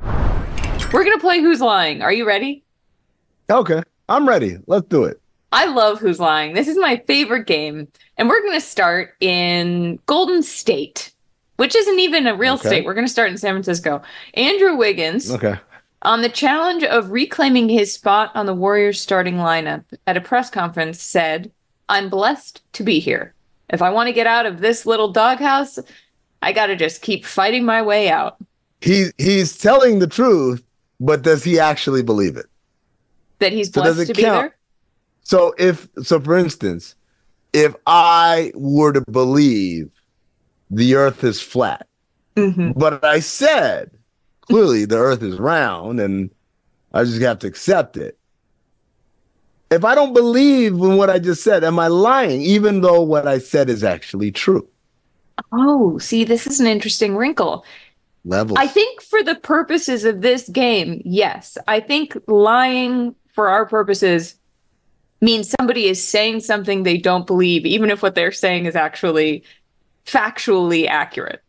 We're 0.00 1.04
going 1.04 1.12
to 1.12 1.20
play 1.20 1.40
Who's 1.42 1.60
Lying. 1.60 2.00
Are 2.00 2.10
you 2.10 2.26
ready? 2.26 2.64
Okay, 3.50 3.82
I'm 4.08 4.26
ready. 4.26 4.56
Let's 4.66 4.86
do 4.86 5.04
it. 5.04 5.20
I 5.52 5.66
love 5.66 6.00
Who's 6.00 6.18
Lying. 6.18 6.54
This 6.54 6.68
is 6.68 6.78
my 6.78 6.96
favorite 7.06 7.46
game. 7.46 7.88
And 8.16 8.30
we're 8.30 8.40
going 8.40 8.58
to 8.58 8.66
start 8.66 9.16
in 9.20 9.98
Golden 10.06 10.42
State, 10.42 11.13
which 11.56 11.76
isn't 11.76 11.98
even 12.00 12.26
a 12.26 12.34
real 12.34 12.54
Okay. 12.54 12.68
state. 12.68 12.84
We're 12.84 12.94
going 12.94 13.06
to 13.06 13.12
start 13.12 13.30
in 13.30 13.36
San 13.38 13.52
Francisco. 13.54 14.02
Andrew 14.34 14.76
Wiggins, 14.76 15.30
Okay. 15.30 15.56
on 16.02 16.22
the 16.22 16.28
challenge 16.28 16.84
of 16.84 17.10
reclaiming 17.10 17.68
his 17.68 17.92
spot 17.92 18.30
on 18.34 18.46
the 18.46 18.54
Warriors 18.54 19.00
starting 19.00 19.36
lineup 19.36 19.84
at 20.06 20.16
a 20.16 20.20
press 20.20 20.50
conference, 20.50 21.00
said, 21.00 21.50
I'm 21.88 22.08
blessed 22.08 22.62
to 22.74 22.82
be 22.82 22.98
here. 22.98 23.34
If 23.70 23.82
I 23.82 23.90
want 23.90 24.08
to 24.08 24.12
get 24.12 24.26
out 24.26 24.46
of 24.46 24.60
this 24.60 24.84
little 24.86 25.10
doghouse, 25.12 25.78
I 26.42 26.52
got 26.52 26.66
to 26.66 26.76
just 26.76 27.02
keep 27.02 27.24
fighting 27.24 27.64
my 27.64 27.80
way 27.82 28.10
out. 28.10 28.36
He 28.80 29.06
he's 29.16 29.56
telling 29.56 29.98
the 29.98 30.06
truth, 30.06 30.62
but 31.00 31.22
does 31.22 31.42
he 31.42 31.58
actually 31.58 32.02
believe 32.02 32.36
it? 32.36 32.46
That 33.38 33.52
he's 33.52 33.72
So 33.72 33.80
blessed 33.80 34.00
it 34.00 34.06
to 34.06 34.14
be 34.14 34.22
there. 34.22 34.54
So 35.22 35.54
if 35.58 35.88
so 36.02 36.20
for 36.20 36.36
instance, 36.36 36.94
if 37.54 37.74
I 37.86 38.52
were 38.54 38.92
to 38.92 39.00
believe 39.10 39.90
the 40.70 40.94
earth 40.94 41.24
is 41.24 41.40
flat, 41.40 41.86
hmm 42.36 42.72
but 42.72 43.04
I 43.04 43.20
said 43.20 43.90
clearly 44.40 44.84
the 44.84 44.98
earth 44.98 45.22
is 45.22 45.38
round 45.38 46.00
and 46.00 46.30
I 46.92 47.04
just 47.04 47.20
have 47.22 47.40
to 47.40 47.46
accept 47.46 47.96
it. 47.96 48.18
If 49.70 49.84
I 49.84 49.94
don't 49.94 50.12
believe 50.12 50.72
in 50.74 50.96
what 50.96 51.10
I 51.10 51.18
just 51.18 51.42
said, 51.42 51.64
am 51.64 51.78
I 51.78 51.88
lying 51.88 52.42
even 52.42 52.80
though 52.80 53.02
what 53.02 53.26
I 53.26 53.38
said 53.38 53.68
is 53.68 53.82
actually 53.82 54.30
true? 54.30 54.68
Oh, 55.52 55.98
see, 55.98 56.24
this 56.24 56.46
is 56.46 56.60
an 56.60 56.66
interesting 56.66 57.16
wrinkle. 57.16 57.64
Levels. 58.24 58.58
I 58.60 58.66
think 58.66 59.02
for 59.02 59.22
the 59.22 59.34
purposes 59.34 60.04
of 60.04 60.20
this 60.22 60.48
game, 60.48 61.02
yes. 61.04 61.58
I 61.66 61.80
think 61.80 62.16
lying 62.26 63.14
for 63.34 63.48
our 63.48 63.66
purposes 63.66 64.36
means 65.20 65.52
somebody 65.58 65.86
is 65.86 66.02
saying 66.02 66.40
something 66.40 66.82
they 66.82 66.98
don't 66.98 67.26
believe, 67.26 67.66
even 67.66 67.90
if 67.90 68.02
what 68.02 68.14
they're 68.14 68.32
saying 68.32 68.66
is 68.66 68.76
actually 68.76 69.44
factually 70.06 70.86
accurate. 70.86 71.42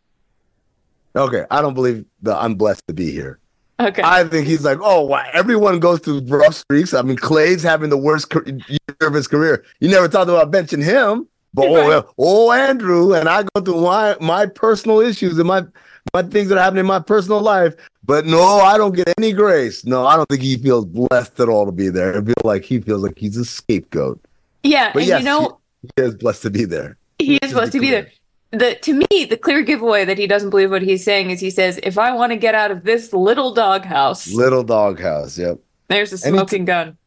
Okay, 1.15 1.46
I 1.50 1.62
don't 1.62 1.74
believe 1.74 2.06
the 2.22 2.36
I'm 2.36 2.56
blessed 2.56 2.86
to 2.88 2.94
be 2.94 3.12
here. 3.12 3.39
Okay. 3.80 4.02
I 4.04 4.24
think 4.24 4.48
he's 4.48 4.63
like, 4.63 4.78
oh, 4.82 5.02
wow, 5.02 5.26
everyone 5.34 5.80
goes 5.80 6.00
through 6.00 6.22
rough 6.22 6.54
streaks. 6.56 6.94
I 6.94 7.02
mean, 7.02 7.18
Clay's 7.18 7.62
having 7.62 7.89
the 7.89 7.98
worst 7.98 8.34
year 8.34 8.80
of 9.02 9.13
his 9.13 9.28
career. 9.28 9.65
You 9.82 9.89
never 9.89 10.08
talked 10.08 10.30
about 10.30 10.50
benching 10.52 10.82
him, 10.84 11.28
but 11.54 11.68
oh, 11.68 11.89
Right. 11.89 12.06
oh, 12.18 12.52
Andrew, 12.54 13.13
and 13.13 13.28
I 13.28 13.44
go 13.54 13.62
through 13.62 13.82
my 13.82 14.15
my 14.22 14.46
personal 14.46 15.00
issues 15.02 15.38
and 15.38 15.48
my 15.48 15.65
my 16.13 16.22
things 16.24 16.50
that 16.50 16.58
are 16.58 16.62
happening 16.62 16.82
in 16.82 16.86
my 16.86 17.00
personal 17.00 17.41
life. 17.41 17.76
But 18.06 18.26
no, 18.26 18.41
I 18.60 18.78
don't 18.78 18.96
get 18.96 19.12
any 19.18 19.34
grace. 19.34 19.84
No, 19.86 20.06
I 20.06 20.15
don't 20.15 20.28
think 20.30 20.41
he 20.41 20.58
feels 20.58 20.86
blessed 20.86 21.39
at 21.39 21.50
all 21.50 21.65
to 21.65 21.72
be 21.72 21.89
there. 21.89 22.18
I 22.18 22.24
feel 22.24 22.36
like 22.44 22.63
he 22.63 22.80
feels 22.80 23.04
like 23.04 23.18
he's 23.18 23.36
a 23.38 23.44
scapegoat. 23.46 24.20
yeah, 24.63 24.91
But 24.94 25.00
and 25.00 25.08
yes, 25.08 25.20
you 25.20 25.26
know, 25.26 25.60
he, 25.82 25.89
he 25.98 26.02
is 26.04 26.15
blessed 26.15 26.44
to 26.44 26.50
be 26.50 26.63
there. 26.65 26.98
he 27.20 27.38
is 27.38 27.52
the 27.54 27.65
to 27.65 27.80
be 27.80 27.89
there. 27.89 28.10
The 28.52 28.76
to 28.76 28.94
me, 28.94 29.26
the 29.26 29.38
clear 29.38 29.62
giveaway 29.62 30.06
that 30.06 30.18
he 30.18 30.28
doesn't 30.28 30.50
believe 30.50 30.72
what 30.72 30.82
he's 30.82 31.04
saying 31.04 31.30
is 31.32 31.40
he 31.40 31.50
says, 31.50 31.80
if 31.84 31.98
I 31.98 32.14
want 32.14 32.32
to 32.32 32.38
get 32.38 32.56
out 32.56 32.72
of 32.72 32.84
this 32.84 33.12
little 33.12 33.54
doghouse, 33.54 34.32
Little 34.32 34.64
doghouse. 34.64 35.38
Yep. 35.38 35.60
There's 35.88 36.14
a 36.14 36.18
smoking 36.18 36.66
gun. 36.66 36.98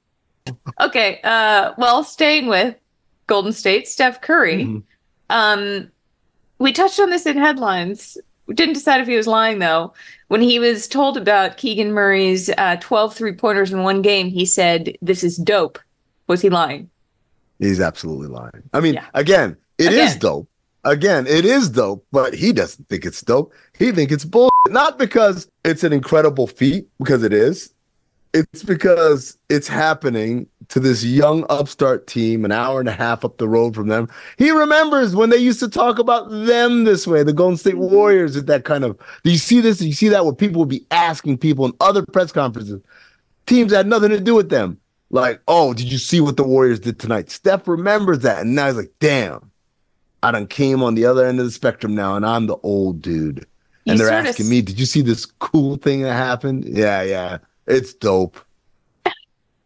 Okay, 0.81 1.20
uh, 1.24 1.72
well, 1.79 2.05
staying 2.05 2.46
with 2.46 2.74
Golden 3.27 3.53
State, 3.53 3.87
Steph 3.88 4.20
Curry. 4.20 4.64
Mhm. 4.64 4.83
Um, 5.31 5.90
we 6.59 6.72
touched 6.72 6.98
on 7.01 7.11
this 7.11 7.27
in 7.27 7.37
headlines. 7.37 8.16
We 8.46 8.55
didn't 8.55 8.74
decide 8.74 9.01
if 9.01 9.07
he 9.09 9.16
was 9.16 9.27
lying 9.27 9.59
though. 9.59 9.92
When 10.29 10.40
he 10.42 10.59
was 10.59 10.88
told 10.88 11.16
about 11.16 11.57
Keegan 11.57 11.92
Murray's 11.92 12.51
uh, 12.59 12.77
12 12.81 13.14
three 13.14 13.33
pointers 13.33 13.72
in 13.72 13.83
one 13.83 14.01
game, 14.03 14.29
he 14.29 14.44
said, 14.46 14.96
"This 15.03 15.22
is 15.24 15.37
dope." 15.37 15.79
Was 16.29 16.40
he 16.42 16.51
lying? 16.51 16.90
He's 17.59 17.81
absolutely 17.81 18.29
lying. 18.29 18.62
I 18.72 18.81
mean, 18.81 18.94
Yeah. 18.94 19.07
again, 19.14 19.57
it 19.79 19.92
is 19.92 20.11
Again. 20.12 20.18
dope. 20.18 20.48
Again, 20.84 21.26
it 21.26 21.44
is 21.44 21.68
dope, 21.68 22.06
but 22.12 22.34
he 22.34 22.52
doesn't 22.52 22.88
think 22.88 23.04
it's 23.04 23.20
dope. 23.20 23.52
He 23.78 23.92
think 23.92 24.12
it's 24.12 24.24
bull. 24.24 24.48
Not 24.68 24.98
because 24.98 25.48
it's 25.64 25.84
an 25.84 25.92
incredible 25.92 26.46
feat, 26.46 26.86
because 26.98 27.22
it 27.22 27.32
is. 27.32 27.74
It's 28.34 28.62
because 28.62 29.38
it's 29.48 29.68
happening 29.68 30.46
to 30.68 30.80
this 30.80 31.02
young 31.02 31.46
upstart 31.48 32.06
team 32.06 32.44
an 32.44 32.52
hour 32.52 32.78
and 32.78 32.88
a 32.88 32.92
half 32.92 33.24
up 33.24 33.38
the 33.38 33.48
road 33.48 33.74
from 33.74 33.88
them. 33.88 34.08
He 34.36 34.50
remembers 34.50 35.16
when 35.16 35.30
they 35.30 35.38
used 35.38 35.60
to 35.60 35.68
talk 35.68 35.98
about 35.98 36.28
them 36.30 36.84
this 36.84 37.06
way, 37.06 37.22
the 37.22 37.32
Golden 37.32 37.56
State 37.56 37.78
Warriors 37.78 38.36
at 38.36 38.46
that 38.46 38.64
kind 38.64 38.84
of. 38.84 38.98
Do 39.24 39.30
you 39.30 39.38
see 39.38 39.60
this? 39.60 39.78
Do 39.78 39.86
you 39.86 39.94
see 39.94 40.08
that 40.08 40.24
where 40.24 40.34
people 40.34 40.60
would 40.60 40.68
be 40.68 40.86
asking 40.90 41.38
people 41.38 41.64
in 41.64 41.72
other 41.80 42.04
press 42.04 42.30
conferences, 42.30 42.80
teams 43.46 43.70
that 43.70 43.78
had 43.78 43.86
nothing 43.86 44.10
to 44.10 44.20
do 44.20 44.34
with 44.34 44.50
them. 44.50 44.78
Like, 45.10 45.40
oh, 45.48 45.72
did 45.72 45.90
you 45.90 45.98
see 45.98 46.20
what 46.20 46.36
the 46.36 46.44
Warriors 46.44 46.80
did 46.80 46.98
tonight? 46.98 47.30
Steph 47.30 47.66
remembers 47.66 48.20
that. 48.20 48.42
And 48.42 48.54
now 48.54 48.66
he's 48.66 48.76
like, 48.76 48.92
damn, 49.00 49.47
I 50.22 50.33
done 50.33 50.46
came 50.46 50.83
on 50.83 50.94
the 50.94 51.07
other 51.07 51.26
end 51.26 51.38
of 51.38 51.46
the 51.46 51.52
spectrum 51.52 51.94
now, 51.94 52.16
and 52.16 52.26
I'm 52.26 52.46
the 52.46 52.57
old 52.62 53.00
dude. 53.00 53.46
You 53.85 53.92
and 53.92 54.00
they're 54.00 54.11
asking 54.11 54.48
me, 54.48 54.62
did 54.62 54.78
you 54.78 54.87
see 54.87 55.00
this 55.00 55.24
cool 55.26 55.76
thing 55.76 56.02
that 56.02 56.14
happened? 56.14 56.64
Yeah, 56.64 57.02
yeah. 57.02 57.38
It's 57.66 57.94
dope. 57.94 58.38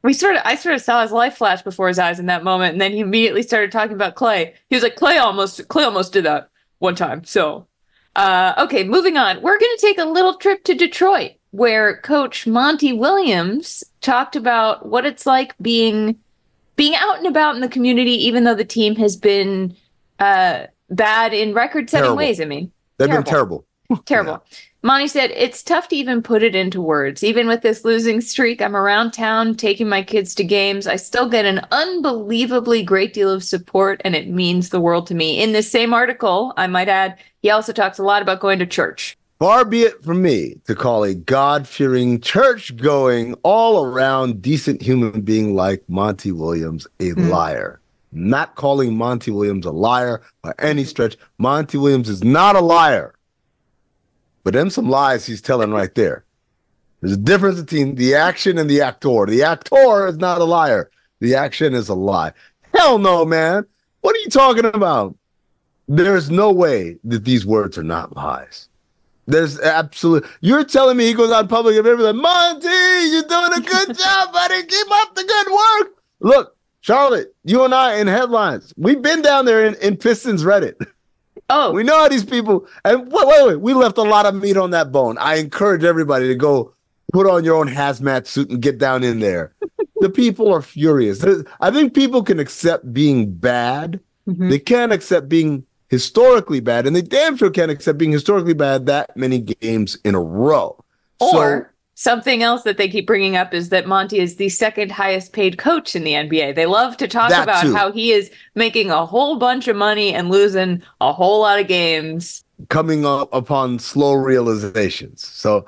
We 0.05 0.12
sort 0.12 0.35
of, 0.35 0.43
I 0.45 0.57
sort 0.57 0.75
of 0.75 0.81
saw 0.81 1.01
his 1.03 1.12
life 1.12 1.37
flash 1.37 1.62
before 1.62 1.87
his 1.87 2.01
eyes 2.01 2.19
in 2.19 2.27
that 2.27 2.43
moment, 2.43 2.73
and 2.73 2.81
then 2.81 2.91
he 2.91 2.99
immediately 2.99 3.45
started 3.45 3.71
talking 3.71 3.95
about 3.95 4.17
Clay. 4.17 4.53
He 4.69 4.75
was 4.75 4.83
like, 4.83 4.97
"Clay 4.97 5.19
almost, 5.19 5.69
Clay 5.69 5.85
almost 5.85 6.12
did 6.12 6.25
that 6.25 6.49
one 6.81 6.97
time." 6.97 7.23
So, 7.23 7.69
uh, 8.17 8.53
okay, 8.59 8.83
moving 8.83 9.17
on. 9.17 9.41
We're 9.43 9.61
going 9.61 9.77
to 9.77 9.81
take 9.81 9.99
a 9.99 10.05
little 10.05 10.35
trip 10.38 10.65
to 10.65 10.75
Detroit, 10.75 11.35
where 11.53 11.99
Coach 11.99 12.49
Monty 12.49 12.93
Williams 12.93 13.85
talked 14.01 14.35
about 14.35 14.87
what 14.87 15.07
it's 15.07 15.25
like 15.25 15.55
being 15.62 16.19
being 16.75 16.97
out 16.97 17.19
and 17.19 17.29
about 17.29 17.55
in 17.55 17.61
the 17.61 17.69
community, 17.69 18.27
even 18.27 18.43
though 18.43 18.57
the 18.57 18.65
team 18.65 18.97
has 18.97 19.17
been 19.17 19.77
uh, 20.23 20.67
bad 20.91 21.33
in 21.35 21.55
record-setting 21.55 22.15
ways. 22.17 22.41
I 22.41 22.45
mean, 22.45 22.71
They've 22.99 23.09
Terrible. 23.09 23.23
been 23.25 23.31
terrible. 23.33 23.67
Terrible. 24.05 24.45
Monty 24.85 25.07
said, 25.07 25.31
It's 25.33 25.63
tough 25.63 25.89
to 25.89 25.97
even 25.97 26.23
put 26.23 26.43
it 26.43 26.55
into 26.55 26.81
words. 26.81 27.23
Even 27.23 27.47
with 27.47 27.63
this 27.63 27.85
losing 27.85 28.21
streak, 28.21 28.61
I'm 28.61 28.75
around 28.77 29.13
town 29.13 29.55
taking 29.55 29.89
my 29.89 30.03
kids 30.03 30.35
to 30.37 30.45
games. 30.45 30.87
I 30.87 30.97
still 30.97 31.29
get 31.29 31.45
an 31.45 31.61
unbelievably 31.71 32.83
great 32.85 33.13
deal 33.13 33.31
of 33.31 33.45
support, 33.45 34.01
and 34.05 34.15
it 34.17 34.29
means 34.29 34.69
the 34.71 34.81
world 34.81 35.07
to 35.09 35.15
me. 35.15 35.41
In 35.43 35.53
this 35.53 35.71
same 35.71 35.95
article, 35.95 36.53
I 36.57 36.67
might 36.67 36.89
add, 36.89 37.19
he 37.43 37.51
also 37.51 37.73
talks 37.73 37.99
a 37.99 38.03
lot 38.05 38.23
about 38.23 38.41
going 38.41 38.59
to 38.59 38.67
church. 38.67 39.17
Far 39.39 39.65
be 39.65 39.83
it 39.83 40.03
from 40.05 40.23
me 40.23 40.57
to 40.67 40.75
call 40.75 41.03
a 41.05 41.15
God 41.15 41.67
fearing, 41.67 42.21
church 42.21 42.77
going, 42.77 43.35
all 43.43 43.85
around 43.85 44.41
decent 44.43 44.81
human 44.83 45.21
being 45.23 45.55
like 45.57 45.83
Monty 45.89 46.31
Williams 46.33 46.87
a 47.01 47.11
Hmm. 47.11 47.29
liar. 47.29 47.81
Not 48.12 48.55
calling 48.57 48.96
Monty 48.96 49.31
Williams 49.31 49.64
a 49.64 49.70
liar 49.70 50.22
by 50.42 50.53
any 50.59 50.85
stretch. 50.85 51.16
Monty 51.38 51.79
Williams 51.79 52.09
is 52.09 52.22
not 52.22 52.57
a 52.57 52.61
liar. 52.61 53.14
But 54.44 54.55
them 54.55 54.70
some 54.70 54.90
lies 54.90 55.25
he's 55.25 55.40
telling 55.40 55.70
right 55.70 55.94
there. 55.94 56.25
There's 57.01 57.14
a 57.14 57.16
difference 57.16 57.61
between 57.61 57.94
the 57.94 58.14
action 58.14 58.59
and 58.59 58.68
the 58.68 58.81
actor. 58.81 59.27
The 59.27 59.42
actor 59.42 60.07
is 60.07 60.18
not 60.18 60.40
a 60.40 60.44
liar. 60.44 60.90
The 61.20 61.35
action 61.35 61.75
is 61.75 61.88
a 61.88 61.94
lie. 61.94 62.33
Hell 62.75 62.98
no, 62.98 63.25
man. 63.25 63.64
What 64.03 64.14
are 64.14 64.20
you 64.20 64.29
talking 64.29 64.64
about? 64.64 65.16
There's 65.88 66.31
no 66.31 66.53
way 66.53 66.98
that 67.05 67.25
these 67.25 67.46
words 67.46 67.79
are 67.79 67.83
not 67.83 68.16
lies. 68.16 68.68
There's 69.27 69.59
absolute. 69.61 70.27
You're 70.40 70.64
telling 70.64 70.96
me 70.96 71.07
he 71.07 71.14
goes 71.14 71.31
out 71.31 71.44
in 71.44 71.48
public 71.48 71.77
and 71.77 71.87
everybody's 71.87 72.14
like, 72.14 72.22
Monty, 72.22 72.68
you're 72.68 73.22
doing 73.22 73.53
a 73.53 73.61
good 73.61 73.98
job, 73.98 74.33
buddy. 74.33 74.62
Keep 74.64 74.87
up 74.90 75.14
the 75.14 75.25
good 75.25 75.53
work. 75.53 75.94
Look, 76.20 76.57
Charlotte, 76.83 77.35
you 77.45 77.64
and 77.64 77.75
I 77.75 77.97
in 77.97 78.07
headlines. 78.09 78.75
We've 78.77 79.01
been 79.01 79.23
down 79.23 79.45
there 79.47 79.64
in, 79.64 79.75
in 79.77 79.97
Pistons 79.97 80.45
Reddit. 80.45 80.75
Oh, 81.49 81.73
We 81.73 81.83
know 81.83 81.97
how 81.99 82.09
these 82.09 82.25
people. 82.25 82.66
And 82.85 83.11
wait, 83.11 83.27
wait, 83.27 83.47
wait. 83.47 83.61
We 83.61 83.73
left 83.75 83.99
a 83.99 84.03
lot 84.03 84.27
of 84.27 84.35
meat 84.35 84.57
on 84.57 84.71
that 84.71 84.90
bone. 84.92 85.16
I 85.18 85.37
encourage 85.37 85.85
everybody 85.85 86.29
to 86.29 86.35
go 86.35 86.73
put 87.12 87.27
on 87.29 87.45
your 87.45 87.57
own 87.57 87.68
hazmat 87.68 88.27
suit 88.27 88.51
and 88.51 88.61
get 88.61 88.79
down 88.79 89.03
in 89.05 89.21
there. 89.21 89.55
the 90.01 90.11
people 90.11 90.53
are 90.53 90.62
furious. 90.62 91.25
I 91.61 91.71
think 91.71 91.95
people 91.95 92.23
can 92.23 92.38
accept 92.40 92.92
being 92.92 93.33
bad. 93.33 94.01
Mhm. 94.29 94.51
They 94.51 94.59
can't 94.59 94.92
accept 94.92 95.29
being 95.29 95.64
historically 95.88 96.61
bad, 96.61 96.87
and 96.87 96.97
they 96.97 97.03
damn 97.03 97.37
sure 97.37 97.51
can't 97.51 97.71
accept 97.71 97.99
being 97.99 98.12
historically 98.12 98.55
bad 98.55 98.87
that 98.87 99.14
many 99.16 99.38
games 99.40 99.99
in 100.05 100.14
a 100.14 100.21
row. 100.21 100.83
or 101.21 101.72
something 102.03 102.43
else 102.43 102.62
that 102.65 102.77
they 102.79 102.88
keep 102.88 103.07
bringing 103.07 103.37
up 103.37 103.55
is 103.55 103.69
that 103.69 103.87
Monty 103.87 104.19
is 104.19 104.37
the 104.37 104.49
second 104.49 104.91
highest 104.91 105.33
paid 105.33 105.57
coach 105.57 105.95
in 105.95 106.03
the 106.03 106.12
NBA. 106.12 106.55
They 106.57 106.67
love 106.67 106.97
to 106.97 107.07
talk 107.07 107.31
That 107.31 107.45
about 107.45 107.62
too. 107.62 107.75
how 107.75 107.93
he 107.93 108.11
is 108.12 108.31
making 108.57 108.91
a 108.91 109.07
whole 109.07 109.37
bunch 109.37 109.69
of 109.69 109.77
money 109.77 110.12
and 110.12 110.29
losing 110.29 110.83
a 111.01 111.12
whole 111.12 111.41
lot 111.43 111.61
of 111.61 111.69
games. 111.69 112.43
coming 112.69 113.07
up 113.07 113.33
upon 113.33 113.79
slow 113.79 114.15
realizations. 114.15 115.25
So, 115.27 115.65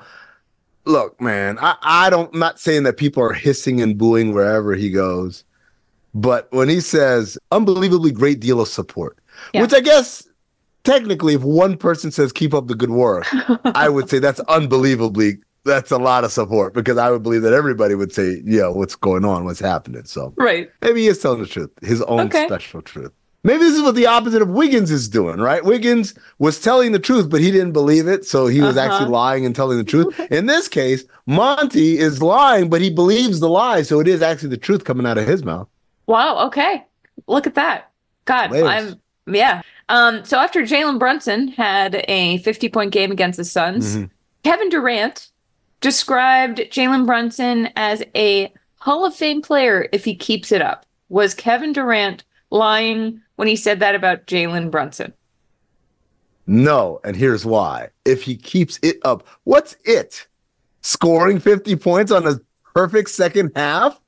look, 0.83 1.19
man, 1.21 1.57
I, 1.59 1.75
I 1.81 2.09
don't, 2.09 2.33
I'm 2.33 2.39
not 2.39 2.59
saying 2.59 2.83
that 2.83 2.97
people 2.97 3.23
are 3.23 3.33
hissing 3.33 3.81
and 3.81 3.97
booing 3.97 4.33
wherever 4.33 4.75
he 4.75 4.89
goes, 4.89 5.43
but 6.13 6.47
when 6.51 6.67
he 6.69 6.81
says 6.81 7.37
unbelievably 7.51 8.11
great 8.11 8.39
deal 8.41 8.59
of 8.59 8.67
support, 8.67 9.17
Yeah. 9.53 9.61
which 9.61 9.73
I 9.73 9.79
guess 9.79 10.27
technically, 10.83 11.33
if 11.35 11.43
one 11.43 11.77
person 11.77 12.11
says 12.11 12.31
keep 12.33 12.53
up 12.53 12.67
the 12.67 12.75
good 12.75 12.91
work, 12.91 13.25
I 13.65 13.87
would 13.89 14.09
say 14.09 14.19
that's 14.19 14.39
unbelievably. 14.41 15.37
That's 15.65 15.91
a 15.91 15.97
lot 15.97 16.23
of 16.23 16.31
support 16.31 16.73
because 16.73 16.97
I 16.97 17.09
would 17.09 17.23
believe 17.23 17.41
that 17.41 17.53
everybody 17.53 17.95
would 17.95 18.13
say, 18.13 18.41
"Yeah, 18.45 18.67
what's 18.67 18.95
going 18.95 19.25
on? 19.25 19.45
What's 19.45 19.59
happening?" 19.59 20.05
So 20.05 20.33
Right. 20.37 20.69
Maybe 20.81 21.01
he 21.01 21.07
is 21.07 21.19
telling 21.19 21.41
the 21.41 21.47
truth, 21.47 21.71
his 21.81 22.01
own 22.03 22.21
Okay. 22.27 22.45
special 22.47 22.81
truth. 22.81 23.11
Maybe 23.43 23.59
this 23.59 23.75
is 23.75 23.81
what 23.83 23.93
the 23.95 24.07
opposite 24.07 24.41
of 24.41 24.49
Wiggins 24.49 24.89
is 24.89 25.07
doing, 25.07 25.37
right? 25.39 25.63
Wiggins 25.63 26.15
was 26.39 26.59
telling 26.59 26.91
the 26.93 26.99
truth, 26.99 27.29
but 27.29 27.41
he 27.41 27.51
didn't 27.51 27.73
believe 27.73 28.07
it, 28.07 28.25
so 28.25 28.47
he 28.47 28.59
was 28.61 28.75
Uh-huh. 28.77 28.87
actually 28.87 29.09
lying 29.11 29.45
and 29.45 29.55
telling 29.55 29.77
the 29.77 29.83
truth. 29.83 30.19
In 30.31 30.45
this 30.47 30.67
case, 30.67 31.03
Monty 31.27 31.97
is 31.99 32.21
lying, 32.23 32.69
but 32.69 32.81
he 32.81 32.89
believes 32.89 33.39
the 33.39 33.49
lie, 33.49 33.81
so 33.83 33.99
it 33.99 34.07
is 34.07 34.21
actually 34.23 34.49
the 34.49 34.57
truth 34.57 34.83
coming 34.83 35.05
out 35.05 35.17
of 35.19 35.27
his 35.27 35.43
mouth. 35.43 35.67
Wow. 36.07 36.45
Okay. 36.47 36.83
Look 37.27 37.45
at 37.47 37.55
that. 37.55 37.89
God, 38.25 38.51
Layers. 38.51 38.67
I'm 38.67 39.33
yeah. 39.33 39.61
Um. 39.89 40.23
So 40.25 40.37
after 40.39 40.61
Jalen 40.63 40.97
Brunson 40.99 41.47
had 41.49 42.03
a 42.07 42.37
50 42.39 42.69
point 42.69 42.91
game 42.91 43.11
against 43.11 43.37
the 43.37 43.45
Suns, 43.45 43.95
Mhm. 43.97 44.09
Kevin 44.43 44.69
Durant 44.69 45.27
described 45.81 46.59
Jalen 46.59 47.05
Brunson 47.05 47.69
as 47.75 48.03
a 48.15 48.51
Hall 48.79 49.05
of 49.05 49.15
Fame 49.15 49.41
player 49.41 49.87
if 49.91 50.05
he 50.05 50.15
keeps 50.15 50.51
it 50.51 50.61
up. 50.61 50.85
Was 51.09 51.33
Kevin 51.33 51.73
Durant 51.73 52.23
lying 52.49 53.21
when 53.35 53.47
he 53.47 53.55
said 53.55 53.79
that 53.79 53.95
about 53.95 54.27
Jalen 54.27 54.71
Brunson? 54.71 55.13
No, 56.47 56.99
and 57.03 57.15
here's 57.15 57.45
why. 57.45 57.89
If 58.05 58.23
he 58.23 58.35
keeps 58.35 58.79
it 58.83 58.97
up, 59.03 59.27
what's 59.43 59.75
it? 59.83 60.27
Scoring 60.81 61.39
50 61.39 61.75
points 61.77 62.11
on 62.11 62.27
a 62.27 62.39
perfect 62.73 63.09
second 63.09 63.51
half? 63.55 63.99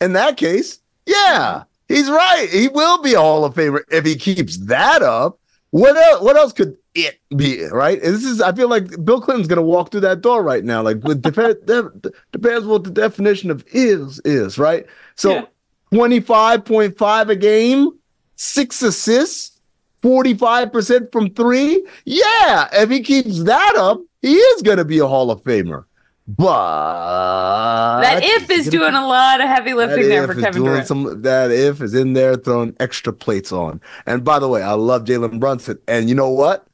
In 0.00 0.12
that 0.14 0.36
case, 0.36 0.80
yeah, 1.06 1.64
he's 1.88 2.10
right. 2.10 2.48
He 2.50 2.68
will 2.68 3.00
be 3.02 3.14
a 3.14 3.20
Hall 3.20 3.44
of 3.44 3.54
Famer 3.54 3.82
if 3.90 4.04
he 4.04 4.16
keeps 4.16 4.58
that 4.66 5.02
up. 5.02 5.38
What 5.70 5.96
else? 5.96 6.22
What 6.22 6.36
else 6.36 6.52
could 6.52 6.76
it 6.98 7.20
be? 7.36 7.64
Right? 7.66 8.00
This 8.00 8.24
is. 8.24 8.40
I 8.40 8.52
feel 8.52 8.68
like 8.68 9.04
Bill 9.04 9.20
Clinton's 9.20 9.48
gonna 9.48 9.62
walk 9.62 9.90
through 9.90 10.00
that 10.02 10.20
door 10.20 10.42
right 10.42 10.64
now. 10.64 10.82
Like, 10.82 11.02
with 11.04 11.22
depend, 11.22 11.64
de- 11.66 11.90
depends 12.32 12.66
what 12.66 12.84
the 12.84 12.90
definition 12.90 13.50
of 13.50 13.64
is 13.68 14.20
is. 14.24 14.58
Right? 14.58 14.86
So, 15.16 15.48
twenty 15.92 16.20
five 16.20 16.64
point 16.64 16.98
five 16.98 17.30
a 17.30 17.36
game, 17.36 17.90
six 18.36 18.82
assists, 18.82 19.60
forty 20.02 20.34
five 20.34 20.72
percent 20.72 21.12
from 21.12 21.34
three. 21.34 21.86
Yeah, 22.04 22.68
if 22.72 22.90
he 22.90 23.02
keeps 23.02 23.42
that 23.44 23.76
up, 23.76 24.00
he 24.22 24.34
is 24.34 24.62
gonna 24.62 24.84
be 24.84 24.98
a 24.98 25.06
Hall 25.06 25.30
of 25.30 25.42
Famer. 25.42 25.84
But 26.30 28.02
That 28.02 28.22
if 28.22 28.50
is 28.50 28.68
doing 28.68 28.92
a 28.94 29.06
lot 29.06 29.40
of 29.40 29.48
heavy 29.48 29.72
lifting 29.72 30.10
there 30.10 30.26
for 30.26 30.38
Kevin 30.38 30.62
Durant. 30.62 30.86
some 30.86 31.22
that 31.22 31.50
if 31.50 31.80
is 31.80 31.94
in 31.94 32.12
there 32.12 32.36
throwing 32.36 32.76
extra 32.80 33.14
plates 33.14 33.50
on. 33.50 33.80
And 34.04 34.24
by 34.24 34.38
the 34.38 34.46
way, 34.46 34.62
I 34.62 34.72
love 34.74 35.04
Jalen 35.04 35.40
Brunson. 35.40 35.78
And 35.88 36.06
you 36.10 36.14
know 36.14 36.28
what? 36.28 36.67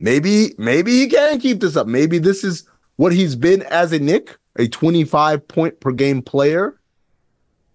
Maybe 0.00 0.54
maybe 0.58 0.92
he 0.92 1.06
can 1.08 1.38
keep 1.38 1.60
this 1.60 1.76
up. 1.76 1.86
Maybe 1.86 2.18
this 2.18 2.42
is 2.42 2.64
what 2.96 3.12
he's 3.12 3.36
been 3.36 3.62
as 3.64 3.92
a 3.92 3.98
Knick, 3.98 4.36
a 4.56 4.66
25 4.66 5.46
point 5.46 5.78
per 5.80 5.92
game 5.92 6.22
player. 6.22 6.80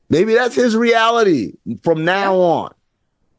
Maybe 0.09 0.33
that's 0.33 0.55
his 0.55 0.75
reality 0.75 1.53
from 1.83 2.03
now 2.03 2.35
on. 2.35 2.73